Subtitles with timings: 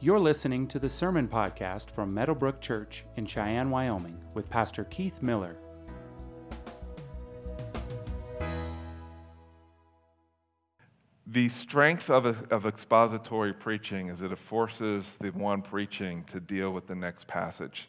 [0.00, 5.20] You're listening to the Sermon Podcast from Meadowbrook Church in Cheyenne, Wyoming, with Pastor Keith
[5.22, 5.56] Miller.
[11.26, 16.70] The strength of, of expository preaching is that it forces the one preaching to deal
[16.70, 17.88] with the next passage.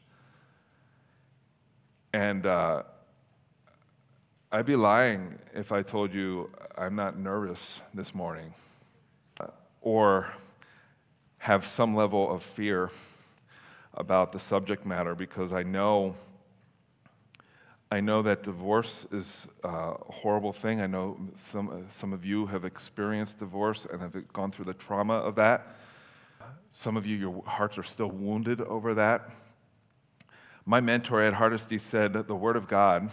[2.13, 2.81] And uh,
[4.51, 8.51] I'd be lying if I told you I'm not nervous this morning
[9.81, 10.33] or
[11.39, 12.91] have some level of fear
[13.95, 16.15] about the subject matter because I know
[17.91, 19.25] I know that divorce is
[19.63, 20.79] a horrible thing.
[20.79, 21.17] I know
[21.51, 25.75] some, some of you have experienced divorce and have gone through the trauma of that.
[26.83, 29.31] Some of you, your hearts are still wounded over that.
[30.67, 33.09] My mentor, Ed Hardesty, said that the Word of God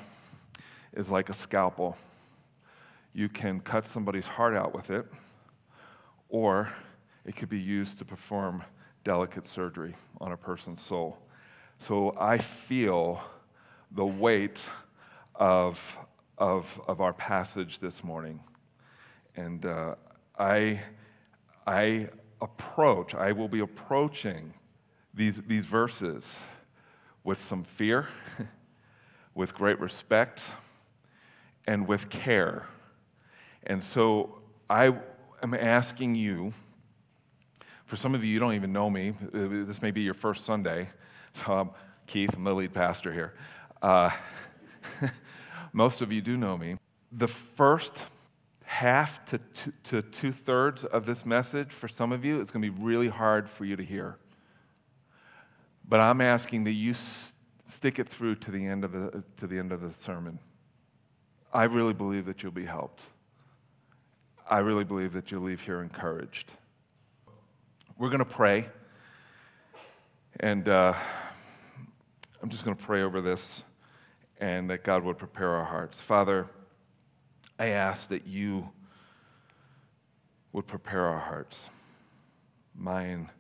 [0.93, 1.97] is like a scalpel.
[3.15, 5.07] You can cut somebody's heart out with it,
[6.29, 6.69] or
[7.27, 8.63] it could be used to perform
[9.05, 11.19] delicate surgery on a person's soul.
[11.87, 12.39] So I
[12.69, 13.21] feel
[13.95, 14.59] the weight
[15.35, 15.77] of,
[16.39, 18.41] of, of our passage this morning.
[19.37, 19.97] And uh,
[20.39, 20.81] I,
[21.67, 22.09] I
[22.41, 24.55] approach, I will be approaching
[25.15, 26.23] these, these verses
[27.25, 28.09] with some fear,
[29.35, 30.41] with great respect,
[31.67, 32.67] and with care.
[33.65, 34.39] And so
[34.71, 34.97] I
[35.43, 36.53] am asking you,
[37.87, 39.15] for some of you, you don't even know me.
[39.33, 40.89] This may be your first Sunday.
[41.45, 41.71] So I'm
[42.07, 43.35] Keith, I'm the lead pastor here.
[43.81, 44.11] Uh,
[45.73, 46.77] most of you do know me.
[47.13, 47.93] The first
[48.65, 52.63] half to two, to two thirds of this message, for some of you, it's going
[52.63, 54.17] to be really hard for you to hear.
[55.89, 56.95] But I'm asking that you
[57.77, 60.39] stick it through to the end of the, to the, end of the sermon.
[61.53, 63.01] I really believe that you'll be helped.
[64.51, 66.51] I really believe that you'll leave here encouraged.
[67.99, 68.69] We're going to pray.
[70.41, 70.93] And uh,
[72.43, 73.41] I'm just going to pray over this
[74.39, 75.97] and that God would prepare our hearts.
[76.07, 76.47] Father,
[77.59, 78.69] I ask that you
[80.53, 81.57] would prepare our hearts,
[82.75, 83.31] mine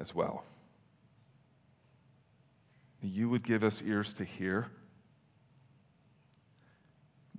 [0.00, 0.42] as well.
[3.02, 4.66] That you would give us ears to hear,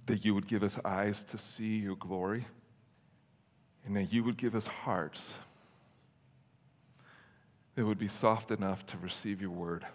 [0.08, 2.48] that you would give us eyes to see your glory,
[3.86, 5.20] and that you would give us hearts
[7.76, 9.86] that would be soft enough to receive your word.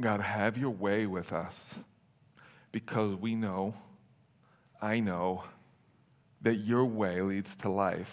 [0.00, 1.54] God, have your way with us
[2.72, 3.74] because we know,
[4.80, 5.44] I know,
[6.42, 8.08] that your way leads to life,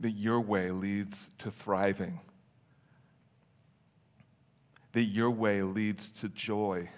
[0.00, 2.20] that your way leads to thriving,
[4.92, 6.88] that your way leads to joy,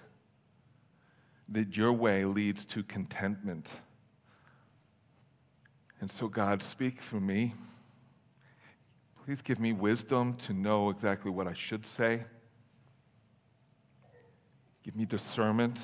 [1.51, 3.67] that your way leads to contentment.
[6.01, 7.55] And so, God, speak through me.
[9.31, 12.25] Please give me wisdom to know exactly what I should say.
[14.85, 15.79] Give me discernment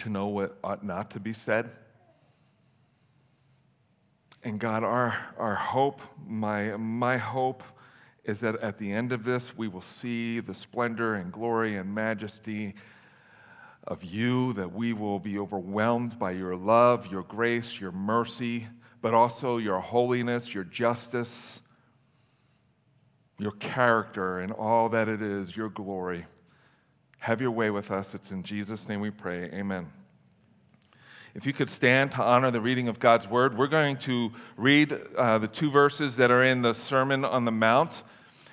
[0.00, 1.70] to know what ought not to be said.
[4.42, 7.62] And God, our, our hope, my, my hope
[8.24, 11.94] is that at the end of this, we will see the splendor and glory and
[11.94, 12.74] majesty
[13.84, 18.66] of you, that we will be overwhelmed by your love, your grace, your mercy,
[19.02, 21.28] but also your holiness, your justice
[23.40, 26.26] your character and all that it is, your glory.
[27.18, 28.06] Have your way with us.
[28.12, 29.44] It's in Jesus' name we pray.
[29.44, 29.86] Amen.
[31.34, 34.92] If you could stand to honor the reading of God's word, we're going to read
[35.16, 37.92] uh, the two verses that are in the Sermon on the Mount,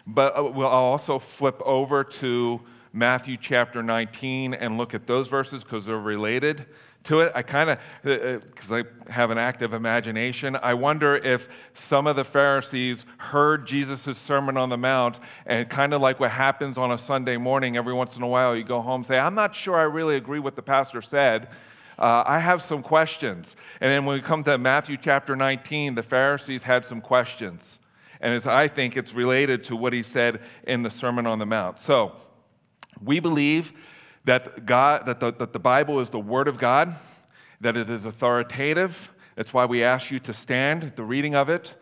[0.06, 2.62] but uh, we'll also flip over to
[2.94, 6.66] Matthew chapter 19 and look at those verses because they're related
[7.08, 7.32] to it.
[7.36, 11.42] I kind of, because uh, uh, I have an active imagination, I wonder if
[11.90, 16.32] some of the Pharisees heard Jesus' Sermon on the Mount and kind of like what
[16.32, 19.18] happens on a Sunday morning, every once in a while you go home and say,
[19.18, 21.50] I'm not sure I really agree with the pastor said.
[22.00, 23.48] Uh, I have some questions.
[23.82, 27.62] And then when we come to Matthew chapter 19, the Pharisees had some questions.
[28.22, 31.78] And I think it's related to what he said in the Sermon on the Mount.
[31.86, 32.14] So,
[33.04, 33.72] we believe
[34.28, 36.94] that, God, that, the, that the Bible is the Word of God,
[37.62, 38.94] that it is authoritative.
[39.38, 41.74] That's why we ask you to stand at the reading of it,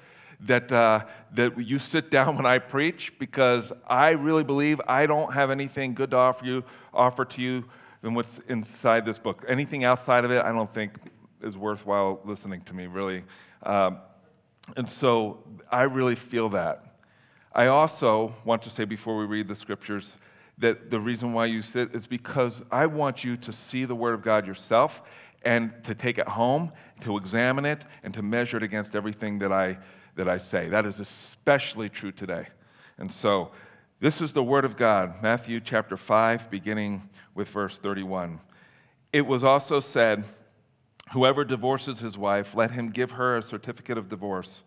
[0.41, 1.05] that, uh,
[1.35, 5.95] that you sit down when I preach, because I really believe I don't have anything
[5.95, 6.63] good to offer, you,
[6.93, 7.63] offer to you
[8.03, 9.43] than what's inside this book.
[9.49, 10.91] Anything outside of it, I don't think
[11.41, 13.23] is worthwhile listening to me, really.
[13.63, 13.97] Um,
[14.77, 15.39] and so
[15.71, 16.95] I really feel that.
[17.53, 20.05] I also want to say before we read the scriptures
[20.57, 24.13] that the reason why you sit is because I want you to see the Word
[24.13, 25.01] of God yourself
[25.43, 26.71] and to take it home,
[27.01, 29.77] to examine it, and to measure it against everything that I,
[30.15, 30.69] that I say.
[30.69, 32.47] That is especially true today.
[32.97, 33.51] And so,
[34.01, 38.39] this is the Word of God, Matthew chapter 5, beginning with verse 31.
[39.13, 40.25] It was also said,
[41.13, 44.63] Whoever divorces his wife, let him give her a certificate of divorce.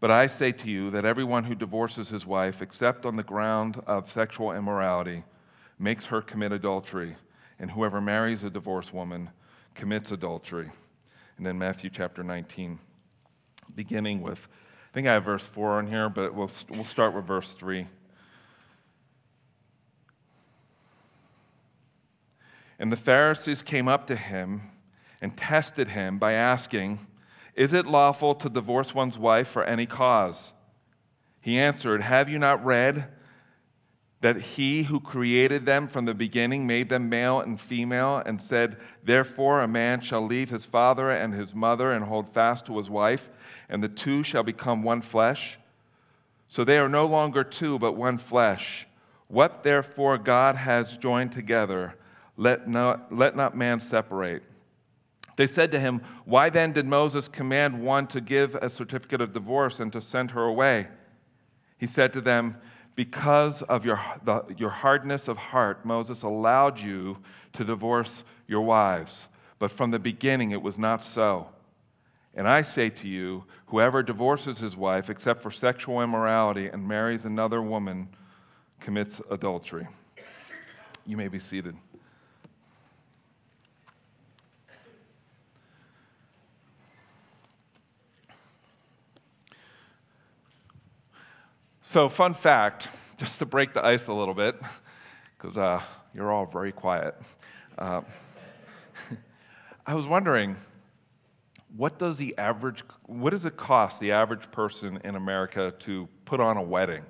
[0.00, 3.82] But I say to you that everyone who divorces his wife, except on the ground
[3.86, 5.24] of sexual immorality,
[5.78, 7.16] makes her commit adultery,
[7.58, 9.30] and whoever marries a divorced woman
[9.74, 10.70] commits adultery.
[11.36, 12.78] And then Matthew chapter 19,
[13.74, 17.26] beginning with, I think I have verse 4 on here, but we'll, we'll start with
[17.26, 17.86] verse 3.
[22.78, 24.62] And the Pharisees came up to him
[25.20, 27.00] and tested him by asking,
[27.58, 30.36] Is it lawful to divorce one's wife for any cause?
[31.40, 33.08] He answered, Have you not read
[34.20, 38.76] that he who created them from the beginning made them male and female, and said,
[39.04, 42.88] Therefore a man shall leave his father and his mother and hold fast to his
[42.88, 43.22] wife,
[43.68, 45.58] and the two shall become one flesh?
[46.50, 48.86] So they are no longer two, but one flesh.
[49.26, 51.96] What therefore God has joined together,
[52.36, 54.44] let not, let not man separate.
[55.38, 59.32] They said to him, Why then did Moses command one to give a certificate of
[59.32, 60.88] divorce and to send her away?
[61.78, 62.56] He said to them,
[62.96, 67.18] Because of your, the, your hardness of heart, Moses allowed you
[67.52, 68.10] to divorce
[68.48, 69.12] your wives.
[69.60, 71.46] But from the beginning it was not so.
[72.34, 77.24] And I say to you, whoever divorces his wife except for sexual immorality and marries
[77.24, 78.08] another woman
[78.80, 79.86] commits adultery.
[81.06, 81.76] You may be seated.
[91.92, 92.86] So, fun fact,
[93.16, 94.56] just to break the ice a little bit,
[95.38, 95.82] because uh,
[96.12, 97.14] you're all very quiet.
[97.78, 98.02] Uh,
[99.86, 100.56] I was wondering,
[101.78, 106.40] what does the average, what does it cost the average person in America to put
[106.40, 107.04] on a wedding?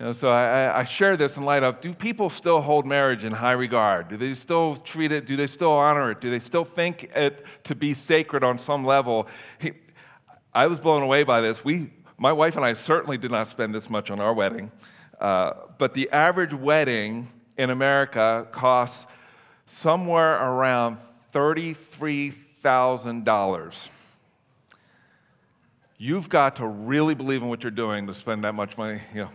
[0.00, 3.22] You know, so I, I share this in light of do people still hold marriage
[3.22, 4.08] in high regard?
[4.08, 5.28] Do they still treat it?
[5.28, 6.20] Do they still honor it?
[6.20, 9.28] Do they still think it to be sacred on some level?
[10.52, 11.64] I was blown away by this.
[11.64, 14.70] We my wife and I certainly did not spend this much on our wedding,
[15.20, 18.98] uh, but the average wedding in America costs
[19.82, 20.98] somewhere around
[21.34, 23.74] $33,000.
[25.96, 29.22] You've got to really believe in what you're doing to spend that much money, you
[29.22, 29.30] know.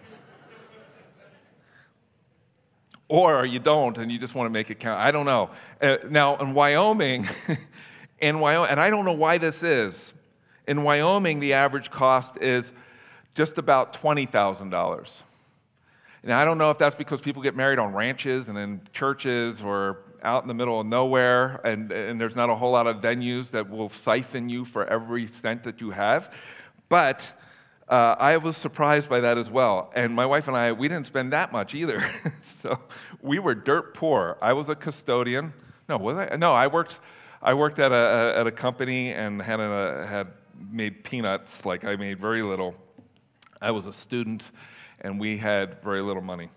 [3.09, 4.99] or you don't and you just want to make it count.
[4.99, 5.49] I don't know.
[5.81, 7.27] Uh, now, in Wyoming,
[8.19, 9.95] in Wyoming, and I don't know why this is,
[10.69, 12.63] in Wyoming, the average cost is
[13.33, 15.07] just about $20,000.
[16.21, 19.61] And I don't know if that's because people get married on ranches and in churches
[19.61, 22.97] or out in the middle of nowhere, and, and there's not a whole lot of
[22.97, 26.31] venues that will siphon you for every cent that you have.
[26.87, 27.27] But
[27.87, 29.91] uh, I was surprised by that as well.
[29.95, 32.11] And my wife and I, we didn't spend that much either.
[32.61, 32.77] so
[33.23, 34.37] we were dirt poor.
[34.39, 35.51] I was a custodian.
[35.87, 36.35] No, was I?
[36.35, 36.99] No, I worked.
[37.41, 40.27] I worked at a, at a company and had a, had
[40.71, 42.75] made peanuts, like I made very little.
[43.61, 44.43] I was a student
[45.01, 46.49] and we had very little money.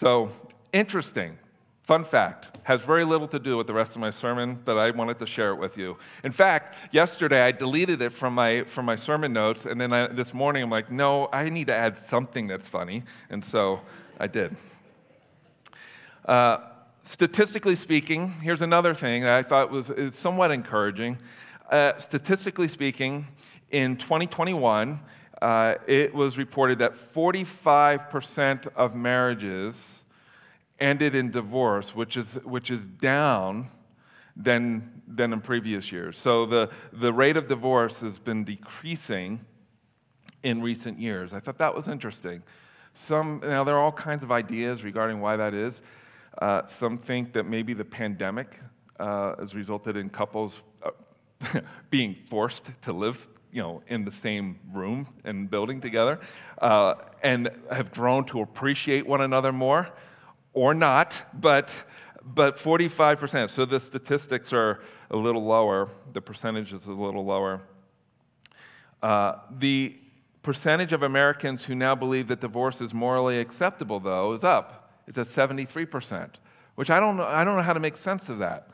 [0.00, 0.30] So,
[0.72, 1.38] interesting.
[1.86, 4.90] Fun fact has very little to do with the rest of my sermon, but I
[4.92, 5.96] wanted to share it with you.
[6.22, 10.06] In fact, yesterday I deleted it from my from my sermon notes, and then I,
[10.12, 13.80] this morning I'm like, no, I need to add something that's funny, and so
[14.20, 14.56] I did.
[16.26, 16.58] Uh,
[17.10, 19.90] statistically speaking, here's another thing that I thought was
[20.22, 21.18] somewhat encouraging.
[21.70, 23.24] Uh, statistically speaking,
[23.70, 24.98] in 2021,
[25.40, 29.76] uh, it was reported that 45% of marriages
[30.80, 33.70] ended in divorce, which is, which is down
[34.34, 36.18] than, than in previous years.
[36.20, 39.38] So the, the rate of divorce has been decreasing
[40.42, 41.32] in recent years.
[41.32, 42.42] I thought that was interesting.
[43.06, 45.80] Some, now, there are all kinds of ideas regarding why that is.
[46.42, 48.58] Uh, some think that maybe the pandemic
[48.98, 50.52] uh, has resulted in couples
[51.90, 53.18] being forced to live
[53.52, 56.20] you know, in the same room and building together,
[56.58, 59.88] uh, and have grown to appreciate one another more,
[60.52, 61.70] or not, but
[62.22, 63.50] but 45%.
[63.50, 64.80] So the statistics are
[65.10, 65.88] a little lower.
[66.12, 67.62] The percentage is a little lower.
[69.02, 69.96] Uh, the
[70.42, 75.00] percentage of Americans who now believe that divorce is morally acceptable, though, is up.
[75.06, 76.30] It's at 73%,
[76.74, 78.68] which I don't know, I don't know how to make sense of that.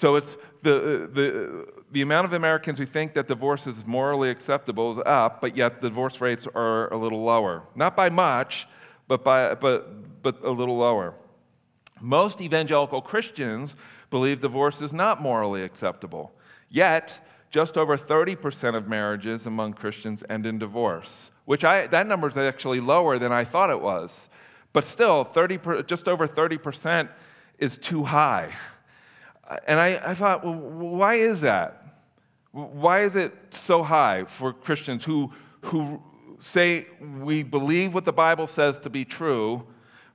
[0.00, 4.30] So it's the, uh, the, the amount of Americans who think that divorce is morally
[4.30, 7.62] acceptable is up, but yet divorce rates are a little lower.
[7.74, 8.66] Not by much,
[9.08, 11.14] but, by, but, but a little lower.
[12.00, 13.74] Most evangelical Christians
[14.10, 16.32] believe divorce is not morally acceptable.
[16.70, 17.12] Yet,
[17.50, 21.10] just over 30% of marriages among Christians end in divorce,
[21.44, 24.10] which I, that number is actually lower than I thought it was.
[24.72, 27.08] But still, 30, just over 30%
[27.58, 28.54] is too high.
[29.66, 31.82] And I, I thought, well, why is that?
[32.52, 33.32] Why is it
[33.66, 35.32] so high for Christians who,
[35.62, 36.00] who
[36.52, 36.86] say
[37.20, 39.62] we believe what the Bible says to be true,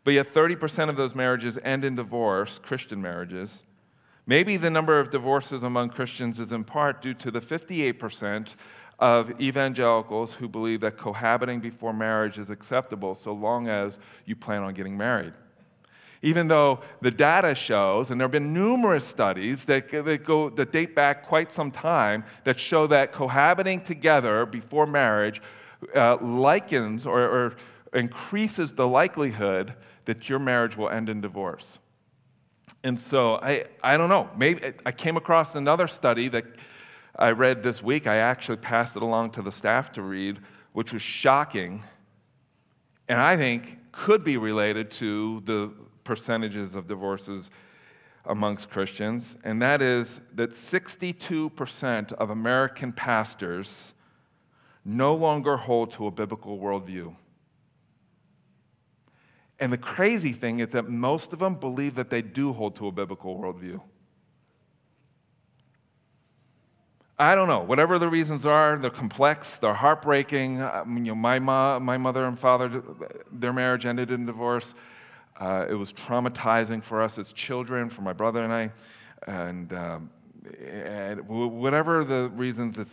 [0.03, 3.49] but yet 30% of those marriages end in divorce, Christian marriages?
[4.27, 8.49] Maybe the number of divorces among Christians is in part due to the 58%
[8.99, 14.63] of evangelicals who believe that cohabiting before marriage is acceptable so long as you plan
[14.63, 15.33] on getting married.
[16.21, 20.71] Even though the data shows, and there have been numerous studies that, that, go, that
[20.71, 25.41] date back quite some time that show that cohabiting together before marriage
[25.95, 27.55] uh, likens or, or
[27.93, 29.73] increases the likelihood
[30.05, 31.77] that your marriage will end in divorce.
[32.83, 34.29] And so I, I don't know.
[34.37, 36.45] Maybe I came across another study that
[37.17, 38.07] I read this week.
[38.07, 40.39] I actually passed it along to the staff to read,
[40.73, 41.83] which was shocking,
[43.09, 45.71] and I think could be related to the
[46.07, 47.45] percentages of divorces
[48.25, 53.69] amongst Christians, and that is that 62% of American pastors
[54.83, 57.13] no longer hold to a biblical worldview.
[59.59, 62.87] And the crazy thing is that most of them believe that they do hold to
[62.87, 63.81] a biblical worldview.
[67.19, 67.61] I don't know.
[67.61, 70.61] Whatever the reasons are, they're complex, they're heartbreaking.
[70.61, 72.83] I mean, you know, my, ma, my mother and father,
[73.31, 74.65] their marriage ended in divorce.
[75.39, 78.71] Uh, it was traumatizing for us as children, for my brother and I.
[79.27, 80.09] And, um,
[80.65, 82.91] and whatever the reasons, it's,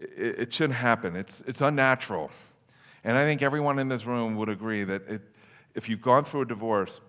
[0.00, 1.16] it, it, shouldn't happen.
[1.16, 2.30] It's, it's unnatural.
[3.04, 5.22] And I think everyone in this room would agree that it,
[5.74, 7.00] if you've gone through a divorce,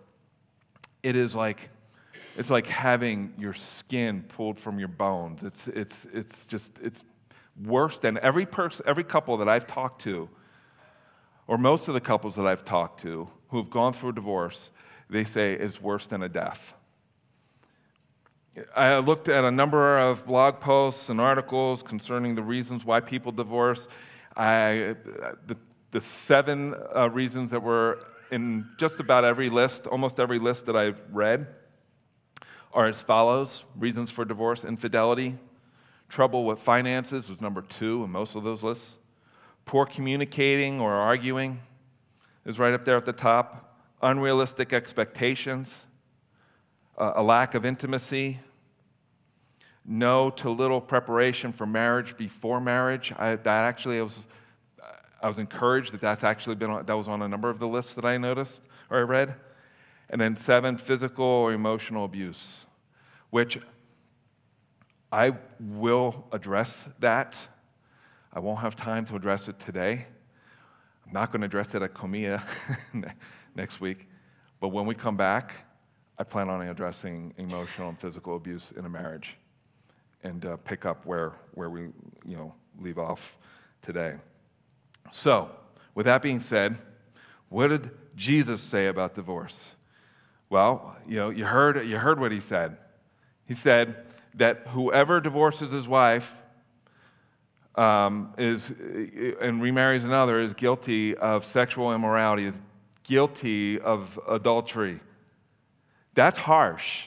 [1.04, 1.70] it is like
[2.38, 5.42] it's like having your skin pulled from your bones.
[5.44, 7.00] It's, it's, it's just, it's
[7.64, 10.28] worse than every person, every couple that I've talked to,
[11.48, 14.70] or most of the couples that I've talked to who have gone through a divorce,
[15.10, 16.60] they say is worse than a death.
[18.76, 23.32] I looked at a number of blog posts and articles concerning the reasons why people
[23.32, 23.86] divorce.
[24.36, 24.96] I,
[25.48, 25.58] the,
[25.92, 28.00] the seven uh, reasons that were
[28.32, 31.48] in just about every list, almost every list that I've read,
[32.74, 35.36] are as follows reasons for divorce infidelity,
[36.10, 38.86] trouble with finances was number two in most of those lists,
[39.66, 41.60] poor communicating or arguing
[42.46, 45.68] is right up there at the top, unrealistic expectations,
[46.98, 48.40] uh, a lack of intimacy,
[49.86, 53.14] no to little preparation for marriage before marriage.
[53.18, 54.14] I, that actually I was,
[55.22, 57.94] I was encouraged that that's actually been that was on a number of the lists
[57.96, 59.36] that I noticed or I read.
[60.10, 62.38] And then seven, physical or emotional abuse,
[63.32, 63.58] which
[65.12, 66.70] I will address
[67.00, 67.36] that.
[68.36, 70.06] I won't have time to address it today.
[71.08, 72.44] I'm not going to address it at Comia
[73.56, 74.08] next week.
[74.60, 75.54] But when we come back,
[76.20, 79.38] I plan on addressing emotional and physical abuse in a marriage
[80.24, 81.84] and uh, pick up where, where we
[82.26, 83.22] you know, leave off
[83.82, 84.16] today.
[85.24, 85.50] So,
[85.94, 86.78] with that being said,
[87.48, 89.56] what did Jesus say about divorce?
[90.50, 92.76] Well, you know, you heard, you heard what he said.
[93.48, 93.96] He said
[94.34, 96.26] that whoever divorces his wife
[97.78, 98.62] um, is,
[99.42, 102.54] and remarries another is guilty of sexual immorality, is
[103.04, 105.00] guilty of adultery.
[106.16, 107.04] That's harsh.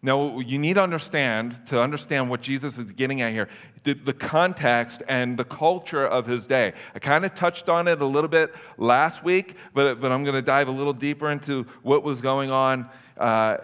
[0.00, 3.48] Now, you need to understand, to understand what Jesus is getting at here,
[3.84, 6.72] the, the context and the culture of his day.
[6.94, 10.36] I kind of touched on it a little bit last week, but, but I'm going
[10.36, 12.88] to dive a little deeper into what was going on
[13.18, 13.56] uh,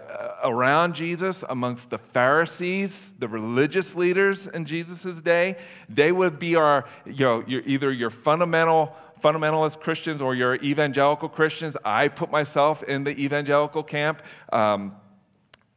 [0.43, 5.55] around Jesus amongst the Pharisees, the religious leaders in Jesus' day.
[5.87, 11.75] They would be our, you know, either your fundamental fundamentalist Christians or your evangelical Christians.
[11.83, 14.21] I put myself in the evangelical camp.
[14.51, 14.95] Um,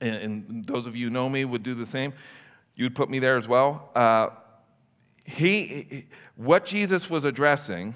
[0.01, 2.13] and, and, those of you who know me would do the same.
[2.77, 3.91] You'd put me there as well.
[3.95, 4.29] Uh,
[5.25, 7.95] he, what Jesus was addressing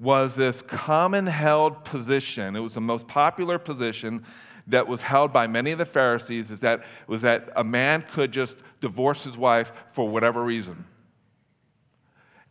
[0.00, 2.54] was this common held position.
[2.54, 4.24] It was the most popular position
[4.68, 8.32] that was held by many of the Pharisees is that was that a man could
[8.32, 10.84] just divorce his wife for whatever reason.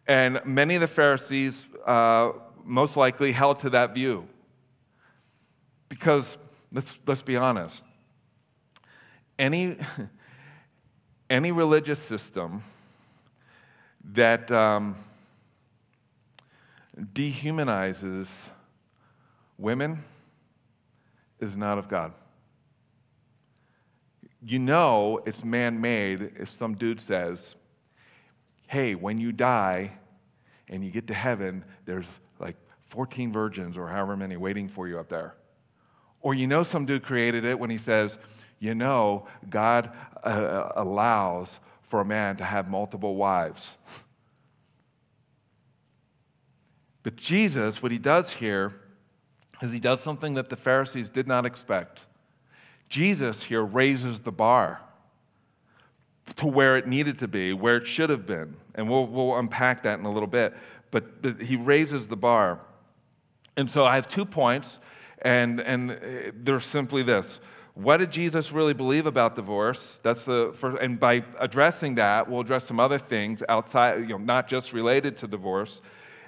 [0.08, 2.32] And many of the Pharisees uh,
[2.64, 4.26] most likely held to that view.
[5.90, 6.38] Because
[6.72, 7.82] let's, let's be honest,
[9.40, 9.78] any,
[11.30, 12.64] any religious system
[14.14, 14.96] that um,
[17.14, 18.28] dehumanizes
[19.58, 20.04] women
[21.40, 22.14] is not of God.
[24.44, 27.56] you know it's man made if some dude says,
[28.68, 29.92] hey, when you die
[30.70, 32.06] and you get to heaven, there's
[32.40, 32.56] like
[32.90, 35.36] 14 virgins or however many waiting for you up there.
[36.28, 38.12] Or you know some dude created it when he says,
[38.60, 39.90] you know, God
[40.26, 41.48] uh, allows
[41.90, 43.62] for a man to have multiple wives.
[47.04, 48.74] But Jesus, what he does here
[49.62, 52.02] is he does something that the Pharisees did not expect.
[52.90, 54.82] Jesus here raises the bar
[56.36, 58.54] to where it needed to be, where it should have been.
[58.76, 60.54] And we'll, we'll unpack that in a little bit.
[60.92, 61.06] But
[61.40, 62.60] he raises the bar.
[63.56, 64.68] And so I have two points,
[65.22, 65.96] and, and uh,
[66.44, 67.40] they're simply this.
[67.74, 70.00] What did Jesus really believe about divorce?
[70.04, 74.18] That's the first, and by addressing that, we'll address some other things outside, you know,
[74.18, 75.82] not just related to divorce.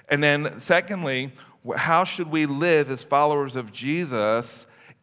[0.08, 1.32] And then, secondly,
[1.76, 4.46] how should we live as followers of Jesus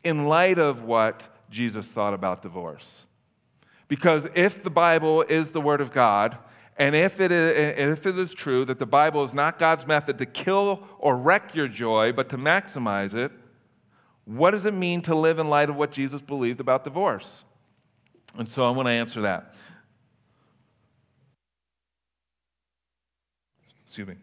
[0.03, 3.03] in light of what Jesus thought about divorce?
[3.89, 6.37] Because if the Bible is the Word of God,
[6.77, 10.17] and if it, is, if it is true that the Bible is not God's method
[10.19, 13.31] to kill or wreck your joy, but to maximize it,
[14.27, 17.25] what does it mean to live in light of what Jesus believed about divorce?
[18.37, 19.53] And so I want to answer that.
[23.87, 24.15] Excuse me.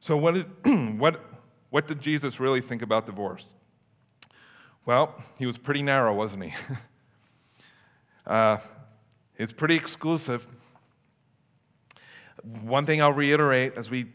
[0.00, 0.46] So, what did,
[0.98, 1.24] what,
[1.70, 3.44] what did Jesus really think about divorce?
[4.84, 6.52] Well, he was pretty narrow, wasn't he?
[8.26, 8.56] uh,
[9.36, 10.44] it's pretty exclusive.
[12.62, 14.06] One thing I'll reiterate as we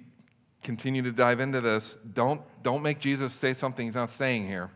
[0.63, 4.69] continue to dive into this don't, don't make Jesus say something he's not saying here.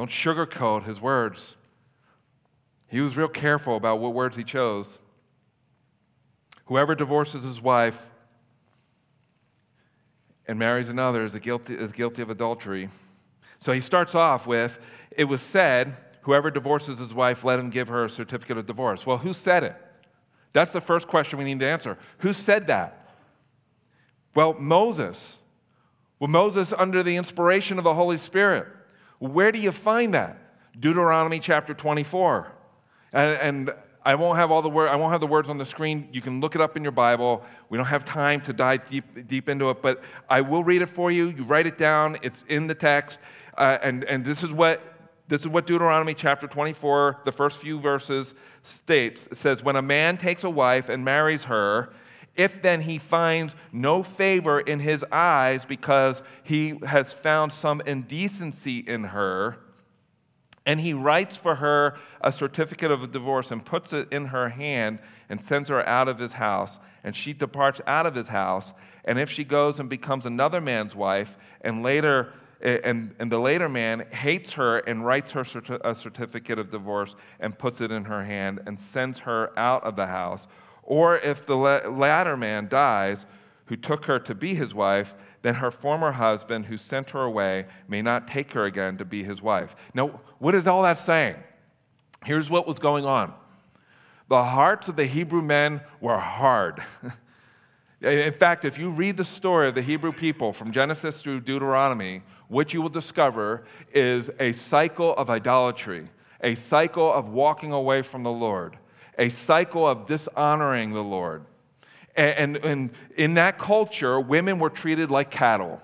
[0.00, 1.38] Don't sugarcoat his words.
[2.88, 4.86] He was real careful about what words he chose.
[6.64, 7.96] Whoever divorces his wife
[10.48, 12.88] and marries another is guilty, is guilty of adultery.
[13.60, 14.72] So he starts off with,
[15.10, 19.04] It was said, whoever divorces his wife, let him give her a certificate of divorce.
[19.04, 19.76] Well, who said it?
[20.54, 21.98] That's the first question we need to answer.
[22.20, 23.10] Who said that?
[24.34, 25.18] Well, Moses.
[26.18, 28.66] Well, Moses, under the inspiration of the Holy Spirit.
[29.20, 30.38] Where do you find that?
[30.80, 32.50] Deuteronomy chapter 24.
[33.12, 33.70] And, and
[34.04, 36.08] I won't have all the word, I won't have the words on the screen.
[36.10, 37.44] You can look it up in your Bible.
[37.68, 40.88] We don't have time to dive deep, deep into it, but I will read it
[40.94, 41.28] for you.
[41.28, 42.18] You write it down.
[42.22, 43.18] It's in the text.
[43.58, 44.82] Uh, and, and this is what
[45.28, 48.34] this is what Deuteronomy chapter 24, the first few verses
[48.82, 49.20] states.
[49.30, 51.90] It says, When a man takes a wife and marries her,
[52.36, 58.78] if then he finds no favor in his eyes because he has found some indecency
[58.78, 59.56] in her,
[60.66, 64.98] and he writes for her a certificate of divorce and puts it in her hand
[65.28, 66.70] and sends her out of his house,
[67.04, 68.66] and she departs out of his house,
[69.04, 71.30] and if she goes and becomes another man's wife,
[71.62, 75.46] and later and, and the later man hates her and writes her
[75.82, 79.96] a certificate of divorce and puts it in her hand and sends her out of
[79.96, 80.46] the house.
[80.90, 83.18] Or if the latter man dies,
[83.66, 85.06] who took her to be his wife,
[85.42, 89.22] then her former husband, who sent her away, may not take her again to be
[89.22, 89.70] his wife.
[89.94, 91.36] Now, what is all that saying?
[92.24, 93.32] Here's what was going on
[94.28, 96.82] the hearts of the Hebrew men were hard.
[98.02, 102.22] In fact, if you read the story of the Hebrew people from Genesis through Deuteronomy,
[102.48, 106.10] what you will discover is a cycle of idolatry,
[106.42, 108.76] a cycle of walking away from the Lord,
[109.18, 111.44] a cycle of dishonoring the Lord.
[112.16, 115.80] And, and, and in that culture, women were treated like cattle.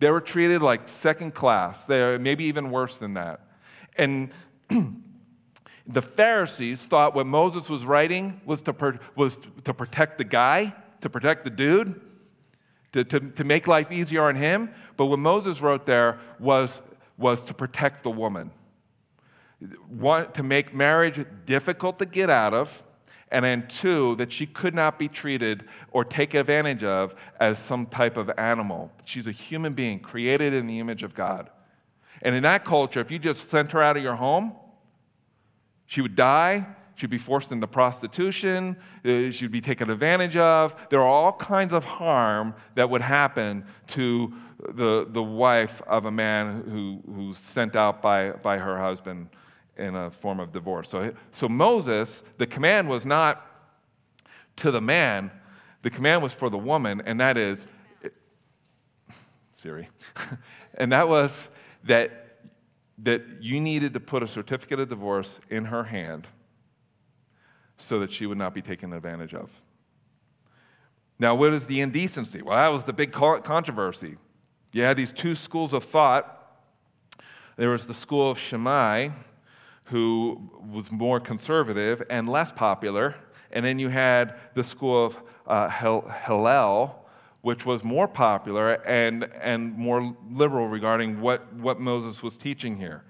[0.00, 3.40] They were treated like second class, they maybe even worse than that.
[3.96, 4.30] And
[5.86, 11.10] the Pharisees thought what Moses was writing was to, was to protect the guy, to
[11.10, 12.00] protect the dude
[12.92, 14.70] to, to, to make life easier on him.
[14.96, 16.70] But what Moses wrote there was,
[17.18, 18.50] was to protect the woman,
[19.88, 22.68] One, to make marriage difficult to get out of.
[23.30, 27.86] And then, two, that she could not be treated or taken advantage of as some
[27.86, 28.92] type of animal.
[29.06, 31.48] She's a human being created in the image of God.
[32.20, 34.52] And in that culture, if you just sent her out of your home,
[35.86, 38.76] she would die, She'd be forced into prostitution.
[39.04, 40.72] Uh, she'd be taken advantage of.
[40.90, 44.32] There are all kinds of harm that would happen to
[44.76, 49.28] the, the wife of a man who, who's sent out by, by her husband
[49.82, 50.88] in a form of divorce.
[50.90, 53.44] So, so Moses, the command was not
[54.58, 55.30] to the man,
[55.82, 57.58] the command was for the woman, and that is,
[59.62, 59.88] Siri,
[60.74, 61.30] and that was
[61.84, 62.10] that,
[62.98, 66.26] that you needed to put a certificate of divorce in her hand
[67.88, 69.50] so that she would not be taken advantage of.
[71.18, 72.42] Now, what is the indecency?
[72.42, 74.16] Well, that was the big controversy.
[74.72, 76.38] You had these two schools of thought.
[77.56, 79.10] There was the school of Shammai,
[79.92, 80.40] who
[80.72, 83.14] was more conservative and less popular.
[83.52, 85.68] And then you had the school of uh,
[86.26, 87.04] Hillel,
[87.42, 93.04] which was more popular and, and more liberal regarding what, what Moses was teaching here.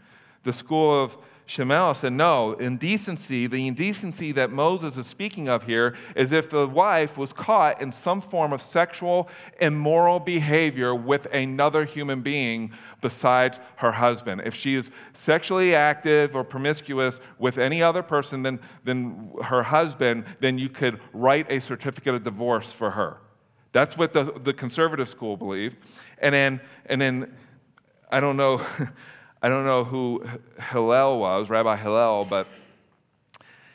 [0.45, 1.12] The school of
[1.53, 6.67] Shammai said, No, indecency, the indecency that Moses is speaking of here is if the
[6.67, 9.29] wife was caught in some form of sexual
[9.61, 14.41] immoral behavior with another human being besides her husband.
[14.47, 14.91] If she is
[15.27, 21.01] sexually active or promiscuous with any other person than, than her husband, then you could
[21.12, 23.19] write a certificate of divorce for her.
[23.75, 25.77] That's what the, the conservative school believed.
[26.17, 27.37] And then, and then
[28.11, 28.67] I don't know.
[29.43, 30.25] I don't know who
[30.71, 32.47] Hillel was, Rabbi Hillel, but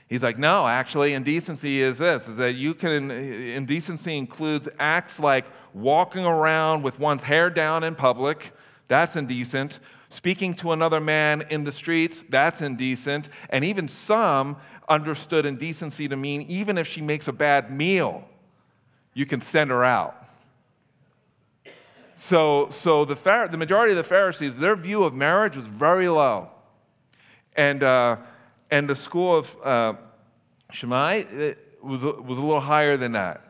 [0.08, 5.46] he's like, no, actually, indecency is this, is that you can, indecency includes acts like
[5.74, 8.54] walking around with one's hair down in public,
[8.88, 9.78] that's indecent.
[10.12, 13.28] Speaking to another man in the streets, that's indecent.
[13.50, 14.56] And even some
[14.88, 18.24] understood indecency to mean even if she makes a bad meal,
[19.14, 20.16] you can send her out.
[22.30, 23.16] So, so the,
[23.52, 26.50] the majority of the Pharisees, their view of marriage was very low.
[27.56, 28.18] And, uh,
[28.70, 29.94] and the school of uh,
[30.72, 31.24] Shammai
[31.82, 33.42] was, was a little higher than that.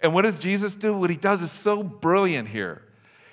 [0.00, 0.94] And what does Jesus do?
[0.96, 2.82] What he does is so brilliant here.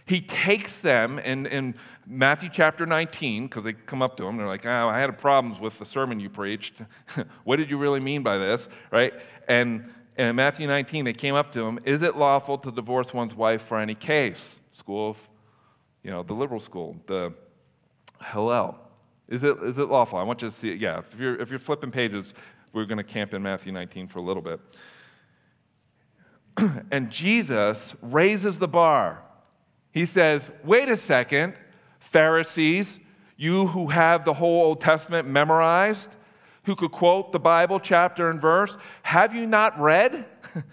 [0.05, 1.75] He takes them in, in
[2.07, 5.59] Matthew chapter 19, because they come up to him, they're like, oh, I had problems
[5.59, 6.73] with the sermon you preached.
[7.43, 8.61] what did you really mean by this?
[8.91, 9.13] Right?
[9.47, 13.13] And, and in Matthew 19, they came up to him, Is it lawful to divorce
[13.13, 14.39] one's wife for any case?
[14.81, 15.17] School of,
[16.03, 17.33] you know, the liberal school, the
[18.33, 18.77] Hillel.
[19.29, 20.17] Is it, is it lawful?
[20.17, 20.81] I want you to see it.
[20.81, 22.25] Yeah, if you're, if you're flipping pages,
[22.73, 24.59] we're going to camp in Matthew 19 for a little bit.
[26.91, 29.21] and Jesus raises the bar.
[29.91, 31.53] He says, wait a second,
[32.11, 32.87] Pharisees,
[33.37, 36.09] you who have the whole Old Testament memorized,
[36.63, 40.25] who could quote the Bible chapter and verse, have you not read?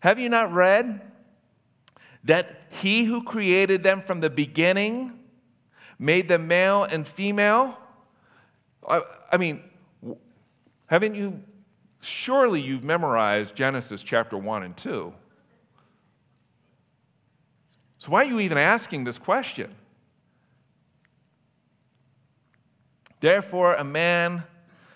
[0.00, 1.09] have you not read
[2.24, 5.12] that he who created them from the beginning
[5.98, 7.76] made them male and female?
[8.88, 9.00] I,
[9.32, 9.62] I mean,
[10.86, 11.40] haven't you?
[12.02, 15.12] Surely you've memorized Genesis chapter 1 and 2.
[17.98, 19.74] So why are you even asking this question?
[23.20, 24.44] Therefore, a man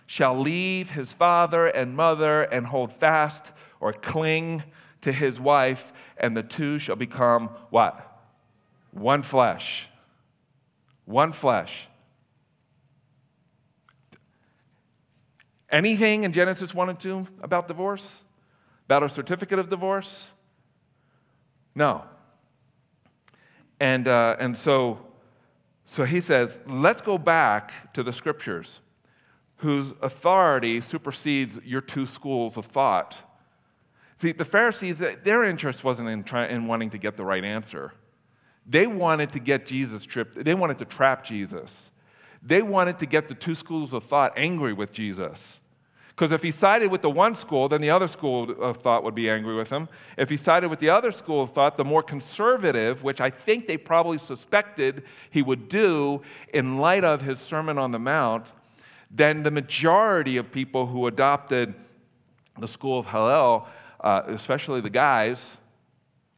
[0.07, 3.43] shall leave his father and mother and hold fast
[3.81, 4.63] or cling
[5.03, 5.83] to his wife,
[6.16, 8.00] and the two shall become what?
[8.92, 9.87] One flesh.
[11.05, 11.72] One flesh.
[15.70, 18.07] Anything in Genesis 1 and 2 about divorce?
[18.87, 20.09] About a certificate of divorce?
[21.74, 22.05] No.
[23.81, 25.00] And, uh, and so,
[25.87, 28.79] so he says, let's go back to the scriptures
[29.57, 33.16] whose authority supersedes your two schools of thought
[34.25, 37.45] See, the Pharisees, uh, their interest wasn't in, try, in wanting to get the right
[37.45, 37.93] answer.
[38.67, 41.71] They wanted to get Jesus tripped, they wanted to trap Jesus.
[42.43, 45.39] They wanted to get the two schools of thought angry with Jesus.
[46.09, 49.15] Because if he sided with the one school, then the other school of thought would
[49.15, 49.91] be angry with him.
[50.17, 53.67] If he sided with the other school of thought, the more conservative, which I think
[53.67, 56.23] they probably suspected he would do
[56.55, 58.47] in light of his Sermon on the Mount,
[59.11, 61.75] then the majority of people who adopted
[62.59, 63.69] the school of Hillel
[64.05, 65.38] uh, especially the guys,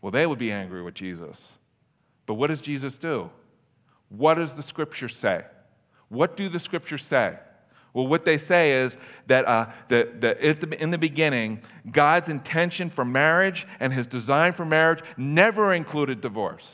[0.00, 1.37] well, they would be angry with Jesus.
[2.26, 3.29] But what does Jesus do?
[4.09, 5.42] What does the scripture say?
[6.09, 7.35] What do the scriptures say?
[7.92, 10.38] Well, what they say is that, uh, that, that
[10.81, 16.66] in the beginning, God's intention for marriage and his design for marriage never included divorce.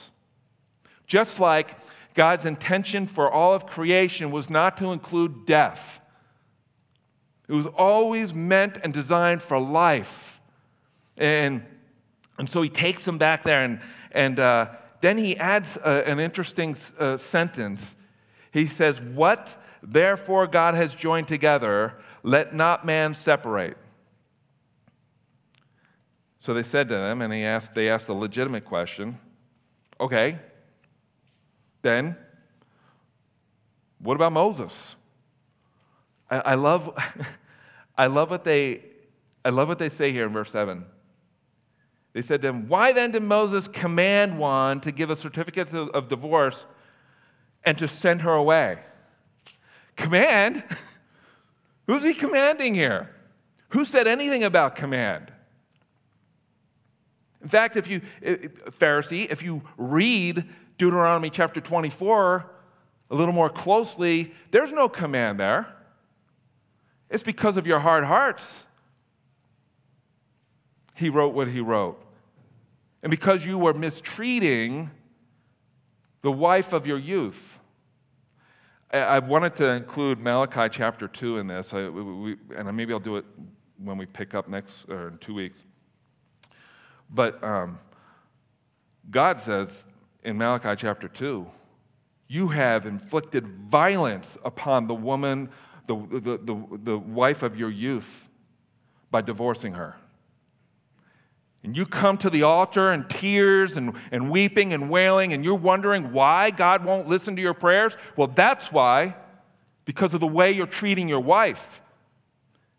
[1.07, 1.74] Just like
[2.14, 5.81] God's intention for all of creation was not to include death,
[7.48, 10.09] it was always meant and designed for life.
[11.22, 11.62] And,
[12.37, 13.80] and so he takes them back there, and,
[14.11, 14.66] and uh,
[15.02, 17.80] then he adds uh, an interesting uh, sentence.
[18.52, 19.48] He says, What
[19.85, 23.76] therefore God has joined together, let not man separate.
[26.40, 29.16] So they said to them, and he asked, they asked a legitimate question.
[30.00, 30.40] Okay,
[31.82, 32.16] then
[34.00, 34.72] what about Moses?
[36.28, 36.92] I, I love,
[37.96, 38.82] I love what they,
[39.44, 40.85] I love what they say here in verse seven.
[42.12, 46.09] They said to him, Why then did Moses command one to give a certificate of
[46.09, 46.57] divorce
[47.64, 48.79] and to send her away?
[49.96, 50.62] Command?
[51.87, 53.11] Who's he commanding here?
[53.70, 55.33] Who said anything about command?
[57.42, 58.03] In fact, if you,
[58.81, 60.44] Pharisee, if you read
[60.79, 62.46] Deuteronomy chapter 24
[63.11, 65.66] a little more closely, there's no command there.
[67.11, 68.42] It's because of your hard hearts.
[70.94, 72.01] He wrote what he wrote.
[73.02, 74.90] And because you were mistreating
[76.22, 77.36] the wife of your youth.
[78.92, 83.16] I wanted to include Malachi chapter 2 in this, I, we, and maybe I'll do
[83.16, 83.24] it
[83.82, 85.58] when we pick up next, or in two weeks.
[87.10, 87.78] But um,
[89.10, 89.68] God says
[90.24, 91.46] in Malachi chapter 2,
[92.28, 95.48] you have inflicted violence upon the woman,
[95.88, 98.06] the, the, the, the wife of your youth,
[99.10, 99.96] by divorcing her.
[101.64, 105.55] And you come to the altar in tears and, and weeping and wailing, and you're
[105.55, 107.92] wondering why God won't listen to your prayers?
[108.16, 109.14] Well, that's why,
[109.85, 111.61] because of the way you're treating your wife.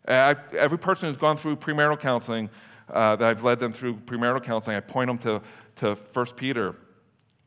[0.06, 2.50] Every person who's gone through premarital counseling,
[2.92, 5.42] uh, that I've led them through premarital counseling, I point them to,
[5.76, 6.76] to 1 Peter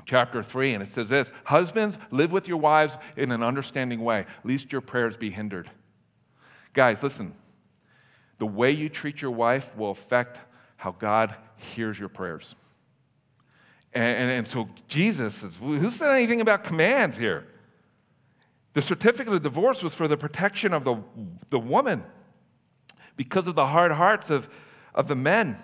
[0.07, 4.25] chapter 3, and it says this Husbands, live with your wives in an understanding way,
[4.43, 5.69] lest your prayers be hindered.
[6.73, 7.33] Guys, listen.
[8.39, 10.37] The way you treat your wife will affect
[10.77, 12.55] how God hears your prayers.
[13.93, 17.45] And, and, and so Jesus says, who said anything about commands here?
[18.73, 21.03] The certificate of divorce was for the protection of the,
[21.49, 22.03] the woman
[23.15, 24.47] because of the hard hearts of,
[24.93, 25.57] of the men.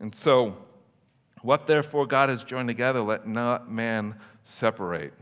[0.00, 0.56] And so,
[1.42, 5.12] what therefore God has joined together, let not man separate.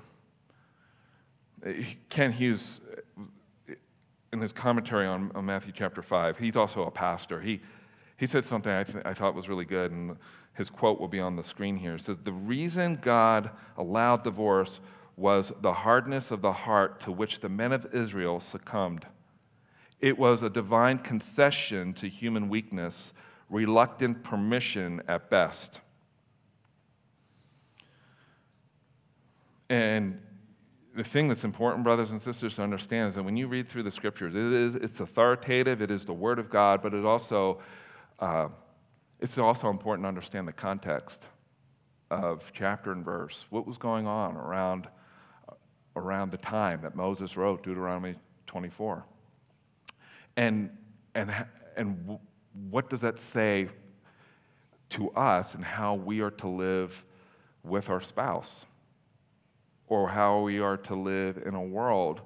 [2.10, 2.62] Kent Hughes
[4.36, 7.40] in his commentary on, on, Matthew chapter 5, he's also a pastor.
[7.40, 7.60] He,
[8.18, 10.16] he said something I, th- I thought was really good, and
[10.54, 11.96] his quote will be on the screen here.
[11.96, 14.70] It says, The reason God allowed divorce
[15.16, 19.06] was the hardness of the heart to which the men of Israel succumbed.
[20.00, 22.94] It was a divine concession to human weakness,
[23.48, 25.80] reluctant permission at best.
[29.70, 30.20] And
[30.96, 33.82] the thing that's important, brothers and sisters, to understand is that when you read through
[33.82, 37.60] the scriptures, it is, it's authoritative, it is the word of God, but it also,
[38.18, 38.48] uh,
[39.20, 41.18] it's also important to understand the context
[42.10, 43.44] of chapter and verse.
[43.50, 44.88] What was going on around,
[45.96, 48.14] around the time that Moses wrote Deuteronomy
[48.46, 49.04] 24?
[50.36, 50.70] And,
[51.14, 51.30] and,
[51.76, 52.18] and
[52.70, 53.68] what does that say
[54.90, 56.92] to us and how we are to live
[57.64, 58.64] with our spouse?
[59.88, 62.20] Or how we are to live in a world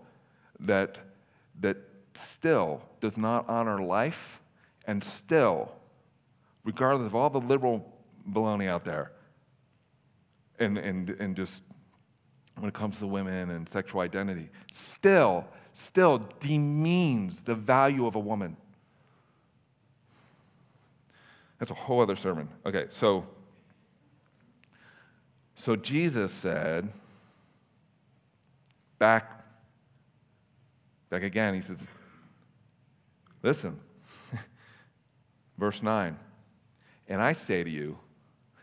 [0.61, 0.99] that,
[1.61, 1.77] that
[2.38, 4.40] still does not honor life
[4.87, 5.70] and still,
[6.64, 7.85] regardless of all the liberal
[8.33, 9.12] baloney out there,
[10.59, 11.62] and, and, and just
[12.59, 14.49] when it comes to women and sexual identity,
[14.94, 15.44] still,
[15.87, 18.57] still demeans the value of a woman.
[21.59, 22.49] That's a whole other sermon.
[22.64, 23.27] Okay, so
[25.64, 26.90] so Jesus said,
[29.01, 29.43] back,
[31.11, 31.55] back again.
[31.55, 31.79] He says,
[33.43, 33.81] Listen,
[35.59, 36.17] verse 9.
[37.09, 37.99] And I say to you,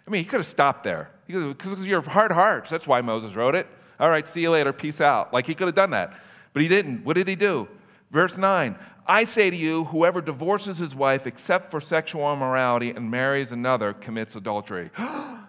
[0.07, 1.09] I mean, he could have stopped there.
[1.27, 2.69] Because you're hard hearts.
[2.69, 3.67] That's why Moses wrote it.
[3.99, 4.71] All right, see you later.
[4.71, 5.33] Peace out.
[5.33, 6.13] Like he could have done that.
[6.53, 7.03] But he didn't.
[7.03, 7.67] What did he do?
[8.11, 8.77] Verse 9
[9.09, 13.93] I say to you, whoever divorces his wife except for sexual immorality and marries another
[13.93, 14.91] commits adultery.
[14.97, 15.47] well,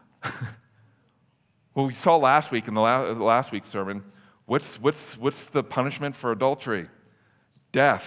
[1.75, 4.03] we saw last week in the last week's sermon
[4.49, 6.89] What's, what's, what's the punishment for adultery?
[7.71, 8.03] Death.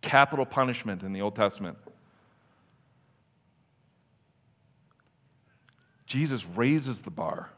[0.00, 1.78] Capital punishment in the Old Testament.
[6.06, 7.50] Jesus raises the bar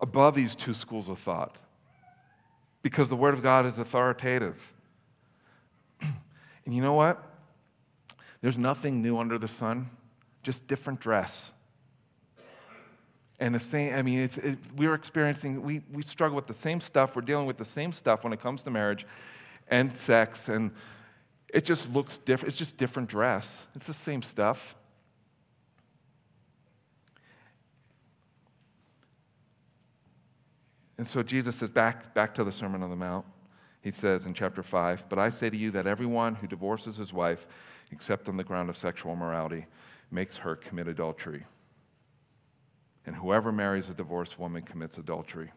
[0.00, 1.58] above these two schools of thought
[2.80, 4.56] because the Word of God is authoritative.
[6.00, 7.22] and you know what?
[8.40, 9.90] There's nothing new under the sun,
[10.42, 11.30] just different dress.
[13.40, 16.80] And the same, I mean, it's, it, we're experiencing, we, we struggle with the same
[16.80, 17.12] stuff.
[17.16, 19.06] We're dealing with the same stuff when it comes to marriage
[19.68, 20.38] and sex.
[20.46, 20.70] And
[21.48, 22.52] it just looks different.
[22.52, 23.46] It's just different dress.
[23.74, 24.58] It's the same stuff.
[30.98, 33.24] And so Jesus says, back, back to the Sermon on the Mount.
[33.80, 37.10] He says in chapter 5, But I say to you that everyone who divorces his
[37.10, 37.38] wife,
[37.90, 39.64] except on the ground of sexual immorality,
[40.10, 41.46] makes her commit adultery.
[43.06, 45.50] And whoever marries a divorced woman commits adultery.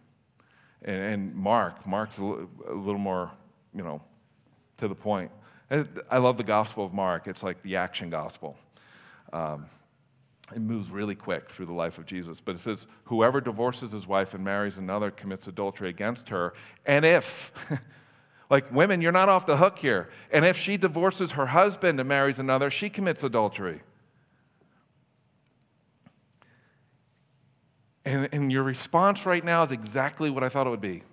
[0.84, 3.32] And, and Mark, Mark's a, a little more,
[3.76, 4.02] you know,
[4.78, 5.32] to the point.
[6.12, 7.28] I love the Gospel of Mark.
[7.28, 8.56] It's like the action gospel.
[9.32, 9.66] Um,
[10.54, 12.38] it moves really quick through the life of Jesus.
[12.44, 16.54] But it says, whoever divorces his wife and marries another commits adultery against her.
[16.86, 17.26] And if,
[18.50, 20.10] like women, you're not off the hook here.
[20.32, 23.82] And if she divorces her husband and marries another, she commits adultery.
[28.06, 31.04] And, and your response right now is exactly what I thought it would be.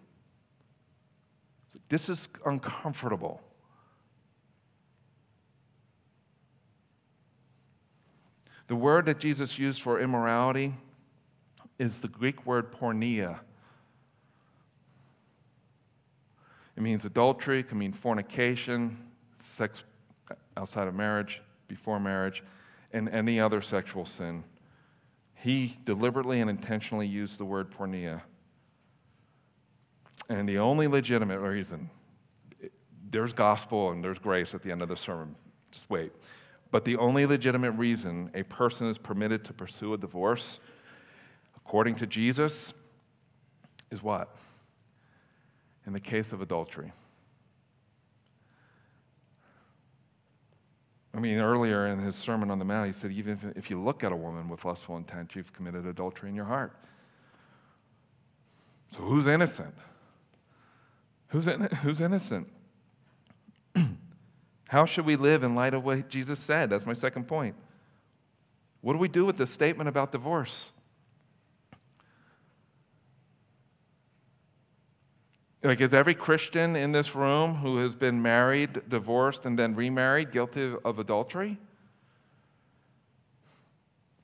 [1.89, 3.41] This is uncomfortable.
[8.69, 10.73] The word that Jesus used for immorality
[11.81, 13.41] is the Greek word porneia.
[16.77, 18.97] It means adultery, it can mean fornication,
[19.59, 19.83] sex
[20.57, 22.43] outside of marriage, before marriage,
[22.93, 24.45] and any other sexual sin.
[25.41, 28.21] He deliberately and intentionally used the word porneia.
[30.29, 31.91] And the only legitimate reason,
[33.11, 35.35] there's gospel and there's grace at the end of the sermon.
[35.73, 36.13] Just wait.
[36.71, 40.61] But the only legitimate reason a person is permitted to pursue a divorce,
[41.57, 42.53] according to Jesus,
[43.91, 44.37] is what?
[45.87, 46.93] In the case of adultery.
[51.13, 54.05] I mean, earlier in his Sermon on the Mount, he said, even if, you look
[54.05, 56.73] at a woman with lustful intent, you've committed adultery in your heart.
[58.93, 59.75] So who's innocent?
[61.29, 62.49] Who's, in, who's innocent?
[64.69, 66.71] How should we live in light of what Jesus said?
[66.71, 67.57] That's my second point.
[68.81, 70.71] What do we do with this statement about divorce?
[75.63, 80.33] Like, is every Christian in this room who has been married, divorced, and then remarried
[80.33, 81.59] guilty of adultery?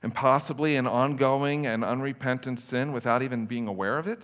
[0.02, 4.20] And possibly an ongoing and unrepentant sin without even being aware of it?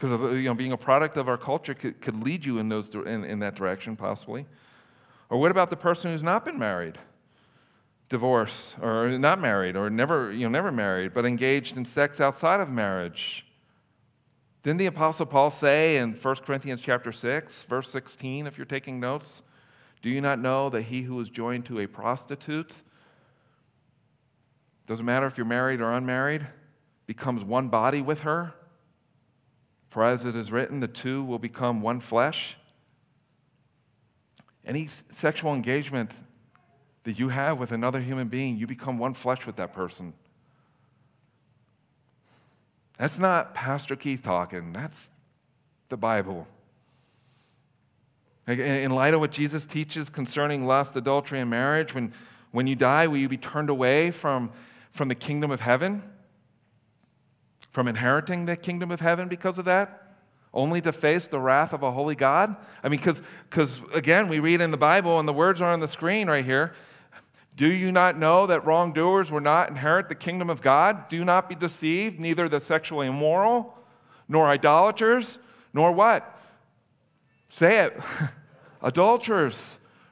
[0.00, 2.88] because you know, being a product of our culture could, could lead you in, those,
[2.94, 4.46] in, in that direction, possibly.
[5.28, 6.98] Or what about the person who's not been married,
[8.10, 12.60] divorced, or not married, or never, you know, never married, but engaged in sex outside
[12.60, 13.44] of marriage?
[14.62, 19.00] Didn't the Apostle Paul say in 1 Corinthians chapter 6, verse 16, if you're taking
[19.00, 19.42] notes,
[20.02, 22.72] do you not know that he who is joined to a prostitute,
[24.86, 26.44] doesn't matter if you're married or unmarried,
[27.06, 28.52] becomes one body with her?
[29.90, 32.56] For as it is written, the two will become one flesh.
[34.64, 34.88] Any
[35.20, 36.10] sexual engagement
[37.10, 40.12] that you have with another human being, you become one flesh with that person.
[42.98, 44.96] That's not Pastor Keith talking, that's
[45.88, 46.46] the Bible.
[48.46, 52.12] In light of what Jesus teaches concerning lust, adultery, and marriage, when,
[52.52, 54.50] when you die, will you be turned away from,
[54.94, 56.02] from the kingdom of heaven?
[57.72, 60.16] from inheriting the kingdom of heaven because of that?
[60.52, 62.56] Only to face the wrath of a holy God?
[62.82, 65.88] I mean, because again, we read in the Bible, and the words are on the
[65.88, 66.74] screen right here.
[67.60, 71.10] Do you not know that wrongdoers will not inherit the kingdom of God?
[71.10, 73.74] Do not be deceived, neither the sexually immoral,
[74.30, 75.26] nor idolaters,
[75.74, 76.40] nor what?
[77.50, 78.00] Say it.
[78.82, 79.58] Adulterers,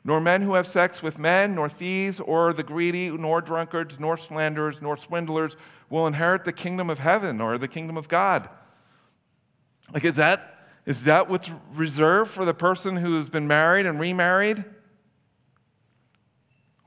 [0.04, 4.18] nor men who have sex with men, nor thieves, or the greedy, nor drunkards, nor
[4.18, 5.56] slanderers, nor swindlers
[5.88, 8.46] will inherit the kingdom of heaven or the kingdom of God.
[9.94, 14.66] Like, is that, is that what's reserved for the person who's been married and remarried?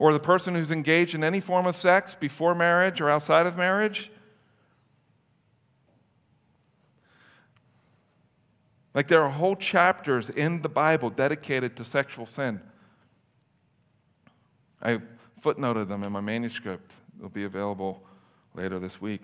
[0.01, 3.55] Or the person who's engaged in any form of sex before marriage or outside of
[3.55, 4.09] marriage?
[8.95, 12.59] Like, there are whole chapters in the Bible dedicated to sexual sin.
[14.81, 14.97] I
[15.45, 16.89] footnoted them in my manuscript.
[17.19, 18.01] They'll be available
[18.55, 19.21] later this week.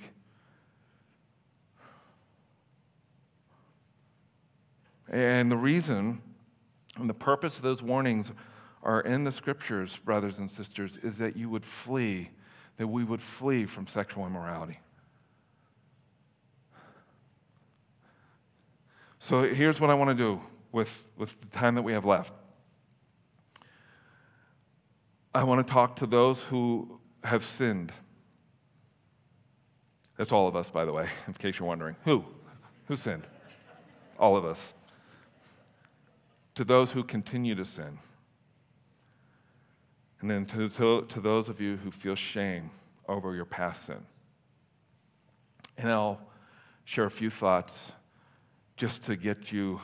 [5.10, 6.22] And the reason
[6.98, 8.32] and the purpose of those warnings
[8.88, 12.30] are in the scriptures, brothers and sisters, is that you would flee,
[12.78, 14.80] that we would flee from sexual immorality.
[19.20, 20.40] So here's what I want to do
[20.72, 22.32] with, with the time that we have left.
[25.36, 27.92] I want to talk to those who have sinned.
[30.18, 31.98] That's all of us, by the way, in case you're wondering.
[32.06, 32.24] Who?
[32.88, 33.28] Who sinned?
[34.18, 34.58] All of us.
[36.56, 38.00] To those who continue to sin.
[40.22, 42.72] And then to, to, to those of you who feel shame
[43.08, 44.00] over your past sin.
[45.78, 46.20] And I'll
[46.86, 47.74] share a few thoughts
[48.78, 49.80] just to get you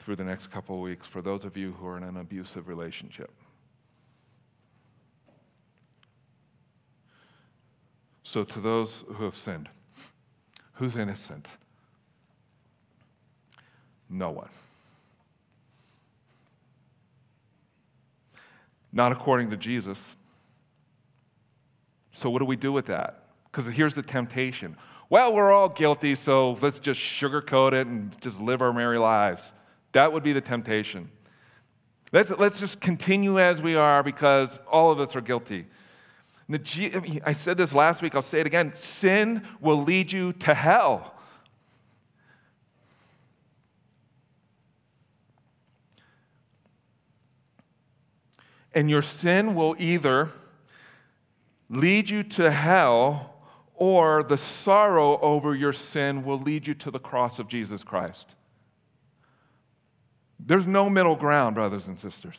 [0.00, 2.68] through the next couple of weeks for those of you who are in an abusive
[2.68, 3.30] relationship.
[8.22, 9.68] So, to those who have sinned,
[10.72, 11.46] who's innocent?
[14.08, 14.48] No one.
[18.94, 19.98] Not according to Jesus.
[22.14, 23.24] So, what do we do with that?
[23.50, 24.76] Because here's the temptation.
[25.10, 29.42] Well, we're all guilty, so let's just sugarcoat it and just live our merry lives.
[29.92, 31.10] That would be the temptation.
[32.12, 35.66] Let's, let's just continue as we are because all of us are guilty.
[36.48, 38.74] I said this last week, I'll say it again.
[39.00, 41.13] Sin will lead you to hell.
[48.74, 50.30] And your sin will either
[51.70, 53.34] lead you to hell
[53.74, 58.26] or the sorrow over your sin will lead you to the cross of Jesus Christ.
[60.38, 62.36] There's no middle ground, brothers and sisters.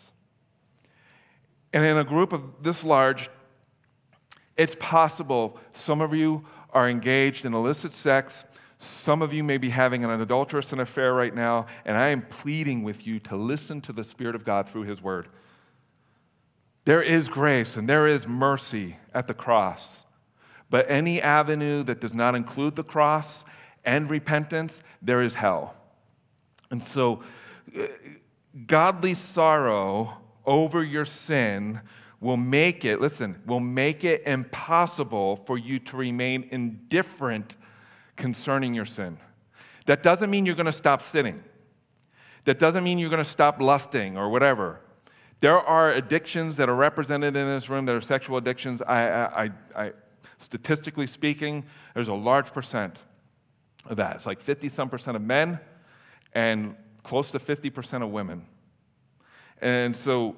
[1.73, 3.29] And in a group of this large,
[4.57, 8.45] it's possible some of you are engaged in illicit sex.
[9.03, 12.83] Some of you may be having an adulterous affair right now, and I am pleading
[12.83, 15.27] with you to listen to the Spirit of God through His Word.
[16.85, 19.81] There is grace and there is mercy at the cross.
[20.69, 23.27] But any avenue that does not include the cross
[23.83, 25.75] and repentance, there is hell.
[26.71, 27.23] And so,
[27.77, 27.83] uh,
[28.67, 31.79] godly sorrow over your sin
[32.19, 37.55] will make it, listen, will make it impossible for you to remain indifferent
[38.15, 39.17] concerning your sin.
[39.85, 41.43] That doesn't mean you're going to stop sinning.
[42.45, 44.79] That doesn't mean you're going to stop lusting or whatever.
[45.41, 48.81] There are addictions that are represented in this room that are sexual addictions.
[48.81, 49.91] I, I, I,
[50.43, 52.97] statistically speaking, there's a large percent
[53.85, 54.17] of that.
[54.17, 55.59] It's like 50 some percent of men
[56.33, 58.45] and close to 50% of women.
[59.61, 60.35] And so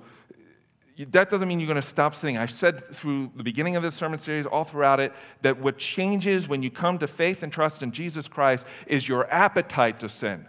[1.11, 2.37] that doesn't mean you're going to stop sinning.
[2.37, 6.47] I've said through the beginning of this sermon series, all throughout it, that what changes
[6.47, 10.45] when you come to faith and trust in Jesus Christ is your appetite to sin.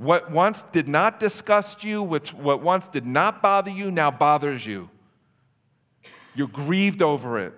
[0.00, 4.64] What once did not disgust you, which, what once did not bother you, now bothers
[4.64, 4.88] you.
[6.34, 7.52] You're grieved over it.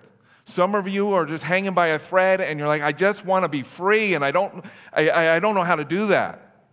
[0.53, 3.45] Some of you are just hanging by a thread and you're like, I just want
[3.45, 6.65] to be free and I don't, I, I don't know how to do that.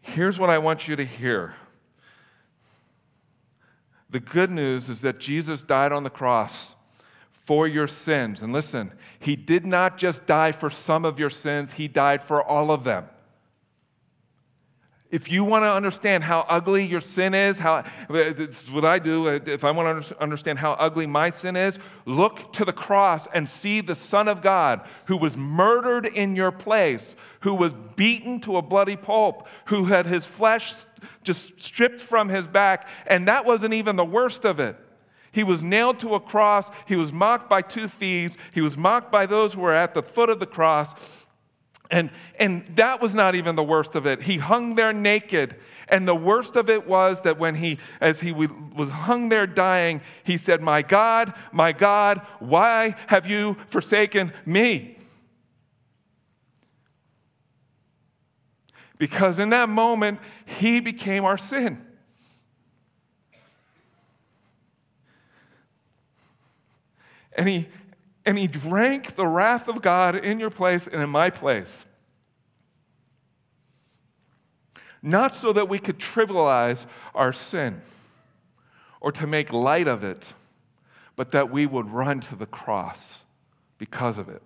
[0.00, 1.54] Here's what I want you to hear.
[4.08, 6.54] The good news is that Jesus died on the cross
[7.46, 8.40] for your sins.
[8.40, 12.42] And listen, he did not just die for some of your sins, he died for
[12.42, 13.04] all of them.
[15.10, 18.98] If you want to understand how ugly your sin is, how this is what I
[18.98, 19.28] do.
[19.28, 23.48] If I want to understand how ugly my sin is, look to the cross and
[23.62, 27.02] see the Son of God who was murdered in your place,
[27.40, 30.74] who was beaten to a bloody pulp, who had his flesh
[31.22, 34.76] just stripped from his back, and that wasn't even the worst of it.
[35.32, 36.66] He was nailed to a cross.
[36.86, 38.34] He was mocked by two thieves.
[38.52, 40.88] He was mocked by those who were at the foot of the cross.
[41.90, 44.22] And, and that was not even the worst of it.
[44.22, 45.56] He hung there naked.
[45.88, 50.02] And the worst of it was that when he, as he was hung there dying,
[50.24, 54.98] he said, My God, my God, why have you forsaken me?
[58.98, 61.84] Because in that moment, he became our sin.
[67.32, 67.68] And he,
[68.28, 71.70] and he drank the wrath of God in your place and in my place.
[75.00, 76.78] Not so that we could trivialize
[77.14, 77.80] our sin
[79.00, 80.22] or to make light of it,
[81.16, 82.98] but that we would run to the cross
[83.78, 84.42] because of it.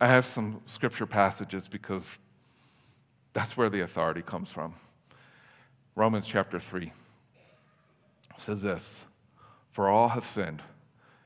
[0.00, 2.04] I have some scripture passages because
[3.34, 4.74] that's where the authority comes from.
[5.96, 6.90] Romans chapter 3
[8.46, 8.82] says this
[9.72, 10.62] for all have sinned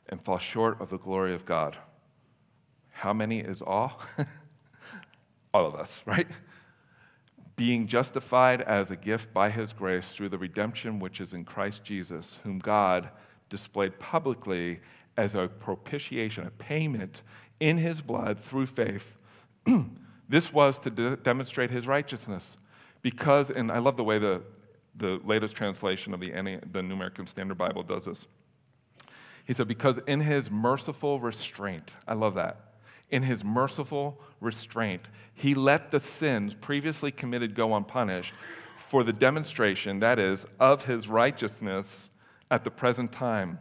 [0.09, 1.77] and fall short of the glory of God.
[2.91, 4.01] How many is all?
[5.55, 6.27] all of us, right?
[7.57, 11.81] Being justified as a gift by his grace through the redemption which is in Christ
[11.85, 13.09] Jesus, whom God
[13.51, 14.81] displayed publicly
[15.17, 17.23] as a propitiation, a payment
[17.61, 19.05] in his blood through faith.
[20.29, 22.43] this was to de- demonstrate his righteousness.
[23.03, 24.43] Because, and I love the way the
[24.97, 26.31] the latest translation of the,
[26.73, 28.27] the New American Standard Bible does this.
[29.45, 32.75] He said, Because in his merciful restraint, I love that.
[33.11, 35.03] In his merciful restraint,
[35.35, 38.33] he let the sins previously committed go unpunished
[38.91, 41.87] for the demonstration, that is, of his righteousness
[42.51, 43.59] at the present time,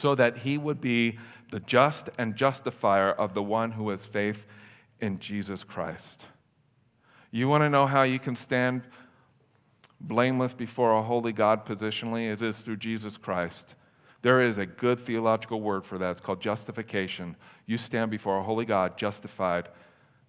[0.00, 1.18] so that he would be
[1.50, 4.38] the just and justifier of the one who has faith
[5.00, 6.24] in Jesus Christ.
[7.30, 8.82] You want to know how you can stand
[10.00, 13.74] blameless before a holy God positionally, it is through Jesus Christ.
[14.24, 16.12] There is a good theological word for that.
[16.12, 17.36] It's called justification.
[17.66, 19.68] You stand before a holy God justified,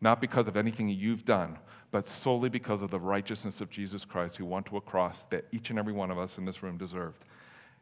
[0.02, 1.58] not because of anything you've done,
[1.92, 5.46] but solely because of the righteousness of Jesus Christ, who went to a cross that
[5.54, 7.24] each and every one of us in this room deserved.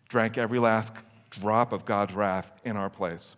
[0.07, 0.91] Drank every last
[1.31, 3.35] drop of God's wrath in our place.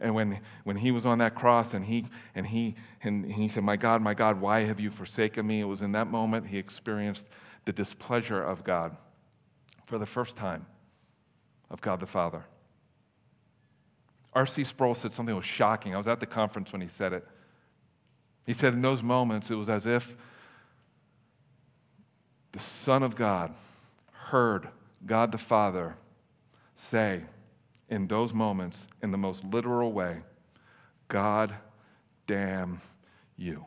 [0.00, 3.62] And when, when he was on that cross and he, and, he, and he said,
[3.62, 5.60] My God, my God, why have you forsaken me?
[5.60, 7.24] It was in that moment he experienced
[7.66, 8.96] the displeasure of God
[9.86, 10.64] for the first time,
[11.70, 12.44] of God the Father.
[14.32, 14.64] R.C.
[14.64, 15.94] Sproul said something that was shocking.
[15.94, 17.26] I was at the conference when he said it.
[18.46, 20.04] He said, in those moments, it was as if
[22.52, 23.52] the Son of God
[24.12, 24.68] heard
[25.04, 25.96] God the Father
[26.90, 27.22] say,
[27.88, 30.18] in those moments, in the most literal way,
[31.08, 31.54] God
[32.26, 32.80] damn
[33.36, 33.64] you.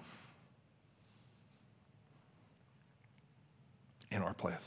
[4.11, 4.61] In our place.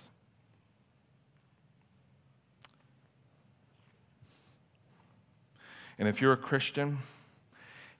[5.99, 6.99] And if you're a Christian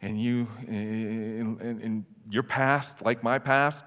[0.03, 3.83] and you, in, in, in your past, like my past,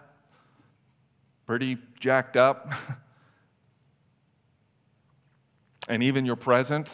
[1.46, 2.70] pretty jacked up,
[5.88, 6.88] and even your present,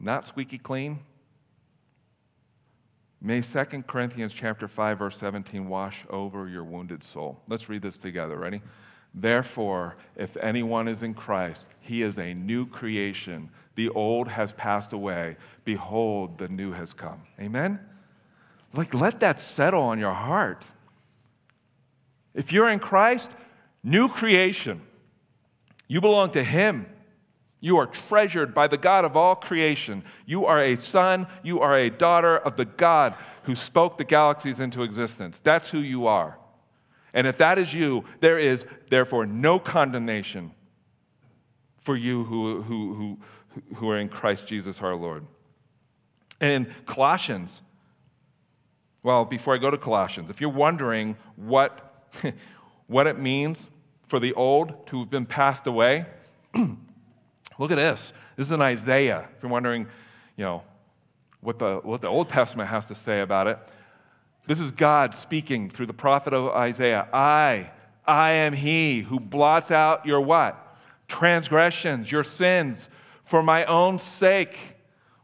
[0.00, 1.00] not squeaky clean,
[3.20, 7.40] may 2 Corinthians chapter 5 verse 17 wash over your wounded soul.
[7.48, 8.36] Let's read this together.
[8.36, 8.62] Ready?
[9.20, 13.50] Therefore, if anyone is in Christ, he is a new creation.
[13.76, 15.36] The old has passed away.
[15.64, 17.22] Behold, the new has come.
[17.40, 17.80] Amen?
[18.74, 20.64] Like, let that settle on your heart.
[22.34, 23.28] If you're in Christ,
[23.82, 24.82] new creation.
[25.88, 26.86] You belong to Him.
[27.60, 30.04] You are treasured by the God of all creation.
[30.26, 34.60] You are a son, you are a daughter of the God who spoke the galaxies
[34.60, 35.36] into existence.
[35.42, 36.38] That's who you are.
[37.18, 38.60] And if that is you, there is
[38.90, 40.52] therefore no condemnation
[41.84, 45.26] for you who, who, who, who are in Christ Jesus our Lord.
[46.40, 47.50] And in Colossians,
[49.02, 52.06] well, before I go to Colossians, if you're wondering what,
[52.86, 53.58] what it means
[54.08, 56.06] for the old to have been passed away,
[56.54, 58.12] look at this.
[58.36, 59.28] This is in Isaiah.
[59.36, 59.88] If you're wondering,
[60.36, 60.62] you know,
[61.40, 63.58] what the, what the Old Testament has to say about it,
[64.48, 67.06] this is God speaking through the prophet of Isaiah.
[67.12, 67.70] I,
[68.06, 70.56] I am he who blots out your what?
[71.06, 72.78] Transgressions, your sins,
[73.30, 74.56] for my own sake.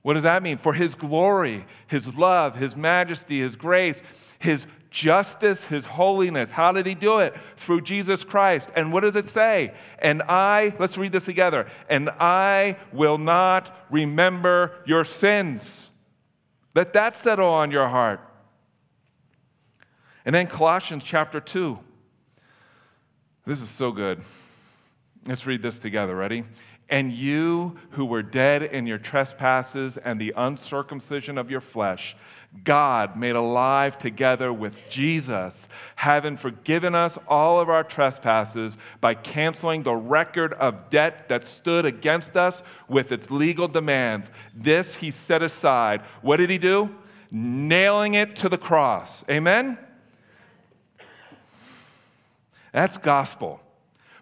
[0.02, 0.58] What does that mean?
[0.58, 3.96] For his glory, his love, his majesty, his grace,
[4.38, 4.60] his
[4.90, 6.50] justice, his holiness.
[6.50, 7.34] How did he do it?
[7.64, 8.68] Through Jesus Christ.
[8.76, 9.72] And what does it say?
[10.00, 15.62] And I, let's read this together, and I will not remember your sins.
[16.74, 18.20] Let that settle on your heart.
[20.24, 21.78] And then Colossians chapter 2.
[23.46, 24.22] This is so good.
[25.26, 26.14] Let's read this together.
[26.14, 26.44] Ready?
[26.88, 32.14] And you who were dead in your trespasses and the uncircumcision of your flesh,
[32.62, 35.52] God made alive together with Jesus,
[35.96, 41.84] having forgiven us all of our trespasses by canceling the record of debt that stood
[41.84, 42.54] against us
[42.88, 44.26] with its legal demands.
[44.54, 46.02] This he set aside.
[46.22, 46.90] What did he do?
[47.30, 49.10] Nailing it to the cross.
[49.28, 49.78] Amen?
[52.74, 53.60] That's gospel.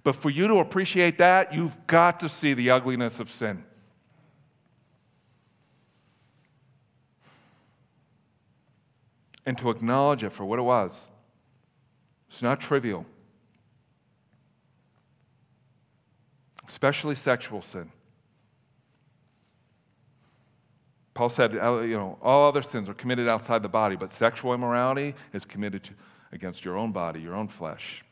[0.04, 3.64] But for you to appreciate that, you've got to see the ugliness of sin.
[9.46, 10.92] And to acknowledge it for what it was.
[12.30, 13.04] It's not trivial,
[16.68, 17.90] especially sexual sin.
[21.14, 24.54] Paul said, uh, you know, all other sins are committed outside the body, but sexual
[24.54, 25.90] immorality is committed to,
[26.32, 28.02] against your own body, your own flesh.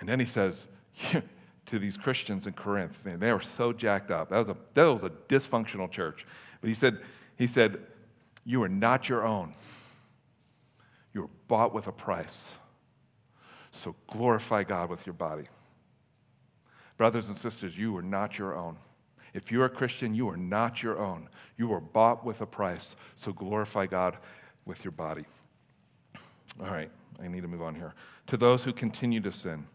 [0.00, 0.54] And then he says
[1.66, 4.30] to these Christians in Corinth, man, they were so jacked up.
[4.30, 6.24] That was a, that was a dysfunctional church.
[6.60, 6.98] But he said,
[7.36, 7.78] he said,
[8.44, 9.54] You are not your own.
[11.12, 12.36] You were bought with a price.
[13.84, 15.48] So glorify God with your body.
[16.96, 18.76] Brothers and sisters, you are not your own.
[19.34, 21.28] If you're a Christian, you are not your own.
[21.58, 22.94] You were bought with a price.
[23.22, 24.16] So glorify God
[24.64, 25.24] with your body.
[26.60, 26.90] All right,
[27.22, 27.94] I need to move on here.
[28.28, 29.66] To those who continue to sin,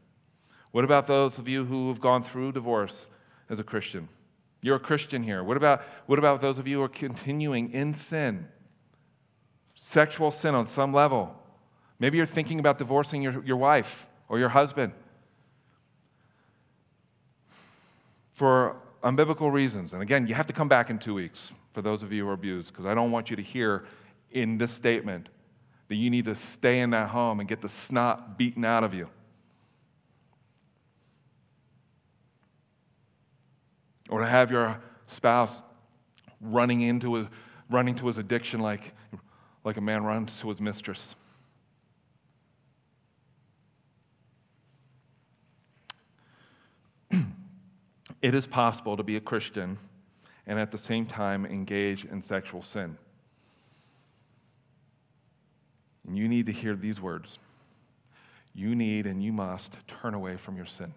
[0.72, 2.94] what about those of you who have gone through divorce
[3.50, 4.08] as a Christian?
[4.62, 5.44] You're a Christian here.
[5.44, 8.46] What about, what about those of you who are continuing in sin?
[9.92, 11.36] Sexual sin on some level.
[12.00, 13.90] Maybe you're thinking about divorcing your, your wife
[14.30, 14.94] or your husband
[18.38, 19.94] for unbiblical reasons.
[19.94, 21.40] And again, you have to come back in two weeks
[21.74, 23.86] for those of you who are abused, because I don't want you to hear
[24.32, 25.28] in this statement
[25.90, 28.94] that you need to stay in that home and get the snot beaten out of
[28.94, 29.08] you.
[34.12, 34.78] Or to have your
[35.16, 35.50] spouse
[36.42, 37.26] running into his,
[37.72, 38.92] running to his addiction like,
[39.64, 41.16] like a man runs to his mistress.
[48.22, 49.80] it is possible to be a Christian
[50.46, 52.98] and at the same time engage in sexual sin.
[56.06, 57.40] And you need to hear these words
[58.54, 59.70] you need and you must
[60.02, 60.94] turn away from your sin.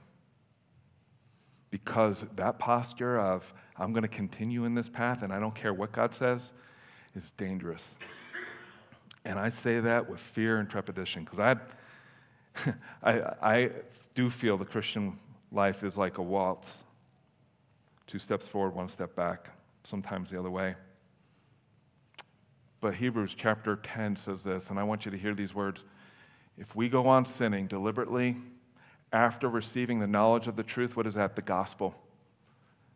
[1.75, 3.43] Because that posture of,
[3.77, 6.41] I'm going to continue in this path and I don't care what God says,
[7.16, 7.83] is dangerous.
[9.25, 12.70] And I say that with fear and trepidation because I,
[13.11, 13.12] I,
[13.43, 13.70] I
[14.14, 15.18] do feel the Christian
[15.51, 16.68] life is like a waltz
[18.07, 19.49] two steps forward, one step back,
[19.83, 20.77] sometimes the other way.
[22.81, 25.83] But Hebrews chapter 10 says this, and I want you to hear these words.
[26.57, 28.37] If we go on sinning deliberately
[29.13, 31.37] after receiving the knowledge of the truth, what is that?
[31.37, 31.95] The gospel.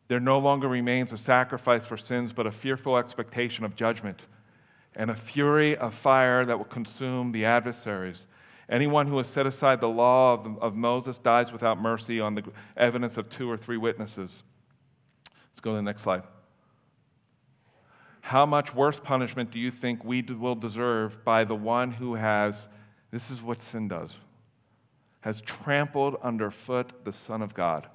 [0.09, 4.21] There no longer remains a sacrifice for sins, but a fearful expectation of judgment
[4.97, 8.19] and a fury of fire that will consume the adversaries.
[8.71, 12.43] Anyone who has set aside the law of, of Moses dies without mercy on the
[12.77, 14.31] evidence of two or three witnesses.
[15.27, 16.23] Let's go to the next slide.
[18.21, 22.55] How much worse punishment do you think we will deserve by the one who has,
[23.11, 24.11] this is what sin does,
[25.21, 27.89] has trampled underfoot the Son of God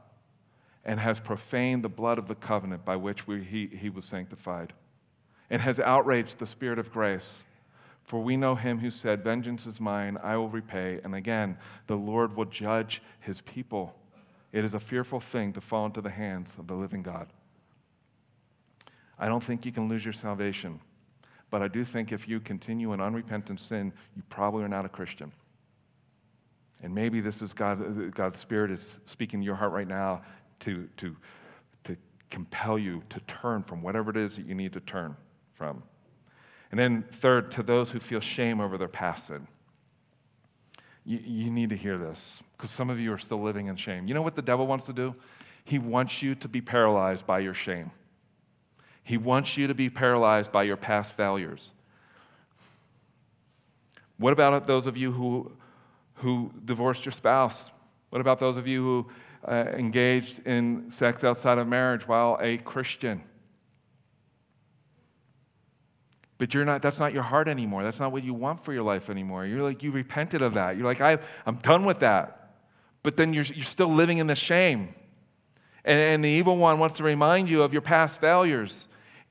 [0.85, 4.73] and has profaned the blood of the covenant by which we, he, he was sanctified
[5.49, 7.27] and has outraged the Spirit of grace.
[8.05, 10.99] For we know him who said, Vengeance is mine, I will repay.
[11.03, 11.57] And again,
[11.87, 13.95] the Lord will judge his people.
[14.51, 17.27] It is a fearful thing to fall into the hands of the living God.
[19.17, 20.79] I don't think you can lose your salvation,
[21.49, 24.89] but I do think if you continue in unrepentant sin, you probably are not a
[24.89, 25.31] Christian.
[26.83, 30.21] And maybe this is God, uh, God's Spirit is speaking to your heart right now
[30.61, 31.15] to, to,
[31.85, 31.95] to
[32.29, 35.15] compel you to turn from whatever it is that you need to turn
[35.57, 35.81] from.
[36.71, 39.47] And then, third, to those who feel shame over their past sin.
[41.05, 42.19] You, you need to hear this
[42.57, 44.07] because some of you are still living in shame.
[44.07, 45.15] You know what the devil wants to do?
[45.65, 47.91] He wants you to be paralyzed by your shame.
[49.03, 51.71] He wants you to be paralyzed by your past failures.
[54.17, 55.51] What about those of you who,
[56.15, 57.55] who divorced your spouse?
[58.09, 62.57] What about those of you who uh, engaged in sex outside of marriage while a
[62.59, 63.23] Christian?
[66.37, 67.83] But you're not, that's not your heart anymore.
[67.83, 69.45] That's not what you want for your life anymore.
[69.45, 70.75] You're like, you repented of that.
[70.75, 72.55] You're like, I, I'm done with that.
[73.01, 74.93] But then you're, you're still living in the shame.
[75.85, 78.75] And, and the evil one wants to remind you of your past failures.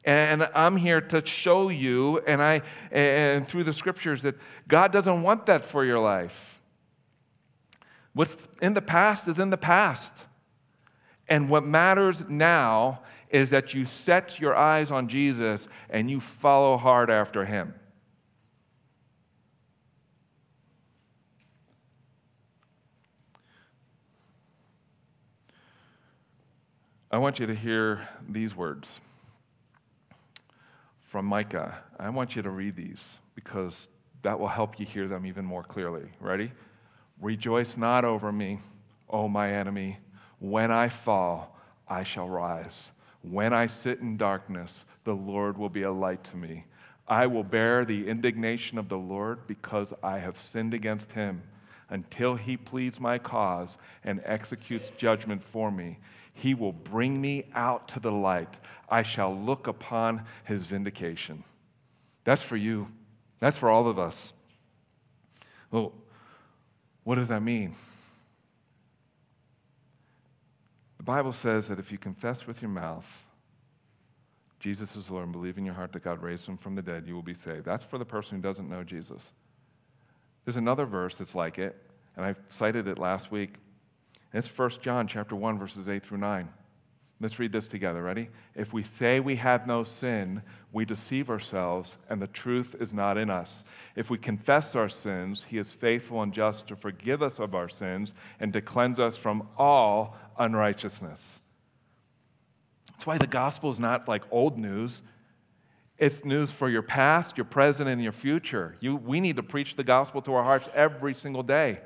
[0.04, 4.34] And I'm here to show you, and I, and through the scriptures, that
[4.66, 6.32] God doesn't want that for your life.
[8.14, 10.12] What's in the past is in the past.
[11.28, 13.00] And what matters now
[13.30, 17.74] is that you set your eyes on Jesus and you follow hard after him.
[27.10, 28.88] I want you to hear these words
[31.10, 31.78] from Micah.
[31.98, 33.00] I want you to read these
[33.34, 33.88] because
[34.22, 36.10] that will help you hear them even more clearly.
[36.20, 36.50] Ready?
[37.22, 38.60] Rejoice not over me,
[39.08, 39.98] O my enemy.
[40.40, 41.56] When I fall,
[41.88, 42.74] I shall rise.
[43.22, 44.72] When I sit in darkness,
[45.04, 46.64] the Lord will be a light to me.
[47.06, 51.42] I will bear the indignation of the Lord because I have sinned against him
[51.90, 53.68] until he pleads my cause
[54.02, 55.98] and executes judgment for me.
[56.34, 58.52] He will bring me out to the light.
[58.88, 61.44] I shall look upon his vindication.
[62.24, 62.88] That's for you.
[63.40, 64.16] That's for all of us.
[65.70, 65.92] Well,
[67.04, 67.74] what does that mean?
[70.98, 73.04] The Bible says that if you confess with your mouth
[74.62, 77.04] Jesus is Lord and believe in your heart that God raised him from the dead,
[77.06, 77.64] you will be saved.
[77.64, 79.20] That's for the person who doesn't know Jesus.
[80.44, 81.76] There's another verse that's like it,
[82.16, 83.54] and I cited it last week.
[84.32, 86.48] And it's 1 John chapter 1, verses 8 through 9.
[87.22, 88.02] Let's read this together.
[88.02, 88.28] Ready?
[88.56, 90.42] If we say we have no sin,
[90.72, 93.48] we deceive ourselves, and the truth is not in us.
[93.94, 97.68] If we confess our sins, he is faithful and just to forgive us of our
[97.68, 101.20] sins and to cleanse us from all unrighteousness.
[102.88, 105.00] That's why the gospel is not like old news.
[105.98, 108.76] It's news for your past, your present, and your future.
[108.80, 111.78] You, we need to preach the gospel to our hearts every single day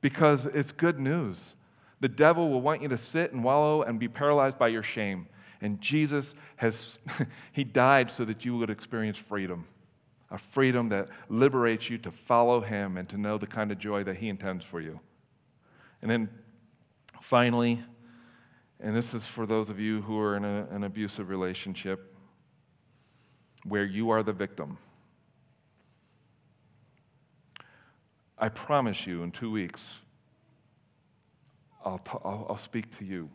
[0.00, 1.36] because it's good news.
[2.00, 5.26] The devil will want you to sit and wallow and be paralyzed by your shame.
[5.60, 6.24] And Jesus
[6.56, 6.74] has,
[7.52, 9.66] he died so that you would experience freedom
[10.30, 14.04] a freedom that liberates you to follow him and to know the kind of joy
[14.04, 15.00] that he intends for you.
[16.02, 16.28] And then
[17.30, 17.82] finally,
[18.80, 22.14] and this is for those of you who are in a, an abusive relationship
[23.64, 24.78] where you are the victim.
[28.38, 29.80] I promise you, in two weeks,
[31.84, 33.28] I'll, t- I'll, I'll speak to you.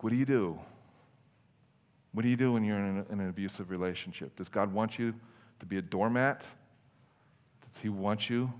[0.00, 0.58] What do you do?
[2.12, 4.36] What do you do when you're in an, in an abusive relationship?
[4.36, 5.14] Does God want you
[5.60, 8.52] to be a doormat Does He want you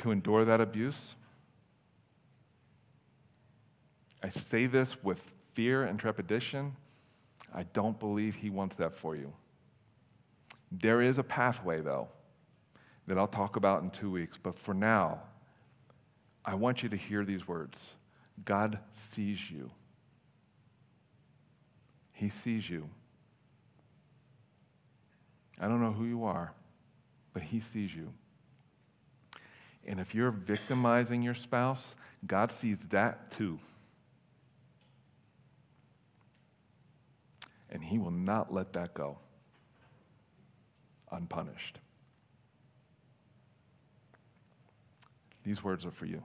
[0.00, 0.96] to endure that abuse?
[4.22, 5.18] I say this with
[5.54, 6.76] fear and trepidation.
[7.54, 9.32] I don't believe He wants that for you.
[10.70, 12.08] There is a pathway, though,
[13.08, 14.38] that I'll talk about in two weeks.
[14.40, 15.20] But for now,
[16.50, 17.76] I want you to hear these words
[18.44, 18.80] God
[19.14, 19.70] sees you.
[22.12, 22.88] He sees you.
[25.60, 26.52] I don't know who you are,
[27.32, 28.08] but He sees you.
[29.86, 31.82] And if you're victimizing your spouse,
[32.26, 33.60] God sees that too.
[37.70, 39.18] And He will not let that go
[41.12, 41.78] unpunished.
[45.44, 46.24] These words are for you.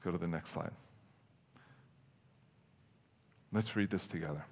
[0.00, 0.70] Let's go to the next slide.
[3.52, 4.46] Let's read this together.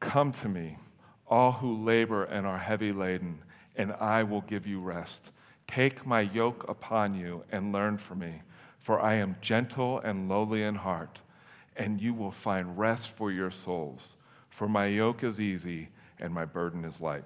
[0.00, 0.78] Come to me,
[1.26, 3.40] all who labor and are heavy laden,
[3.76, 5.20] and I will give you rest.
[5.66, 8.40] Take my yoke upon you and learn from me,
[8.86, 11.18] for I am gentle and lowly in heart,
[11.76, 14.00] and you will find rest for your souls.
[14.56, 17.24] For my yoke is easy and my burden is light.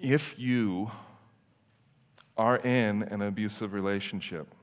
[0.00, 0.92] If you
[2.38, 4.54] are in an abusive relationship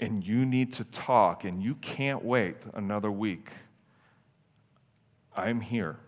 [0.00, 3.48] and you need to talk and you can't wait another week,
[5.36, 5.98] I'm here.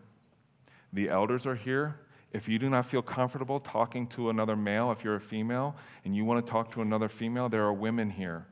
[0.93, 2.01] The elders are here.
[2.33, 5.75] If you do not feel comfortable talking to another male, if you're a female
[6.05, 8.47] and you want to talk to another female, there are women here.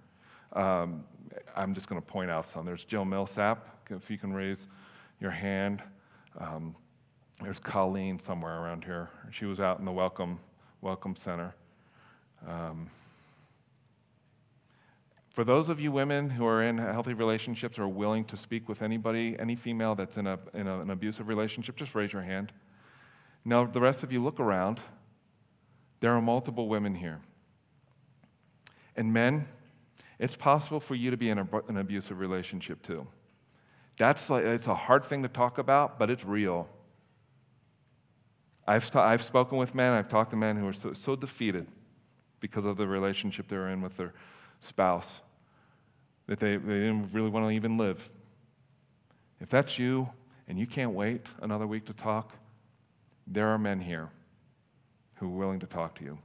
[0.53, 1.05] Um,
[1.57, 2.65] I'm just going to point out some.
[2.65, 4.59] There's Jill Millsap, if you can raise
[5.21, 5.83] your hand.
[6.39, 6.75] Um,
[7.43, 9.11] there's Colleen somewhere around here.
[9.33, 10.39] She was out in the welcome
[10.81, 11.55] welcome center.
[12.47, 12.91] Um,
[15.35, 18.83] for those of you women who are in healthy relationships or willing to speak with
[18.83, 22.53] anybody, any female that's in, a, in a, an abusive relationship, just raise your hand.
[23.45, 24.81] Now, the rest of you look around.
[26.01, 27.21] There are multiple women here.
[28.95, 29.49] And men,
[30.19, 33.07] it's possible for you to be in a, an abusive relationship too.
[33.99, 36.69] That's like, it's a hard thing to talk about, but it's real.
[38.69, 41.67] I've, I've spoken with men, I've talked to men who are so, so defeated
[42.45, 44.13] because of the relationship they're in with their
[44.69, 45.07] spouse
[46.29, 47.99] that they, they didn't really want to even live.
[49.41, 50.07] If that's you
[50.47, 52.33] and you can't wait another week to talk,
[53.27, 54.11] there are men here
[55.15, 56.19] who are willing to talk to you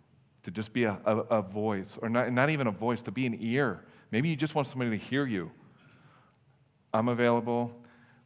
[0.43, 3.26] to just be a, a, a voice, or not, not even a voice, to be
[3.26, 3.80] an ear.
[4.11, 5.49] Maybe you just want somebody to hear you.
[6.93, 7.72] I'm available.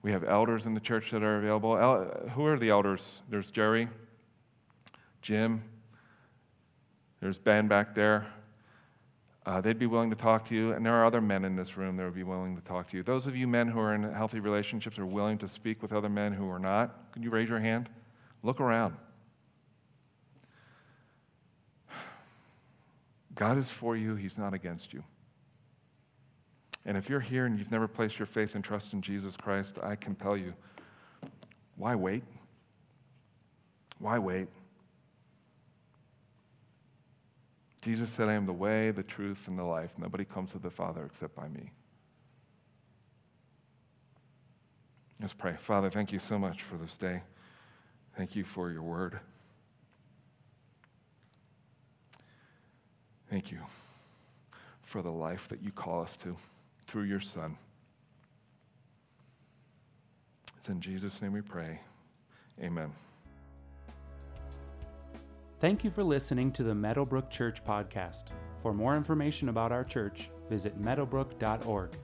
[0.01, 1.77] We have elders in the church that are available.
[1.77, 3.01] El- who are the elders?
[3.29, 3.87] There's Jerry,
[5.21, 5.61] Jim,
[7.23, 8.27] there's Ben back there.
[9.45, 11.77] Uh, they'd be willing to talk to you, and there are other men in this
[11.77, 13.03] room that would be willing to talk to you.
[13.03, 16.09] Those of you men who are in healthy relationships are willing to speak with other
[16.09, 17.13] men who are not.
[17.13, 17.87] Can you raise your hand?
[18.43, 18.95] Look around.
[23.35, 25.01] God is for you, He's not against you.
[26.85, 29.75] And if you're here and you've never placed your faith and trust in Jesus Christ,
[29.81, 30.53] I compel you
[31.77, 32.23] why wait?
[33.99, 34.49] Why wait?
[37.83, 39.89] Jesus said, I am the way, the truth, and the life.
[39.97, 41.71] Nobody comes to the Father except by me.
[45.19, 45.55] Let's pray.
[45.67, 47.21] Father, thank you so much for this day.
[48.17, 49.19] Thank you for your word.
[53.29, 53.59] Thank you
[54.91, 56.35] for the life that you call us to
[56.87, 57.57] through your Son.
[60.59, 61.79] It's in Jesus' name we pray.
[62.61, 62.91] Amen.
[65.63, 68.25] Thank you for listening to the Meadowbrook Church podcast.
[68.61, 71.95] For more information about our church, visit meadowbrook.org.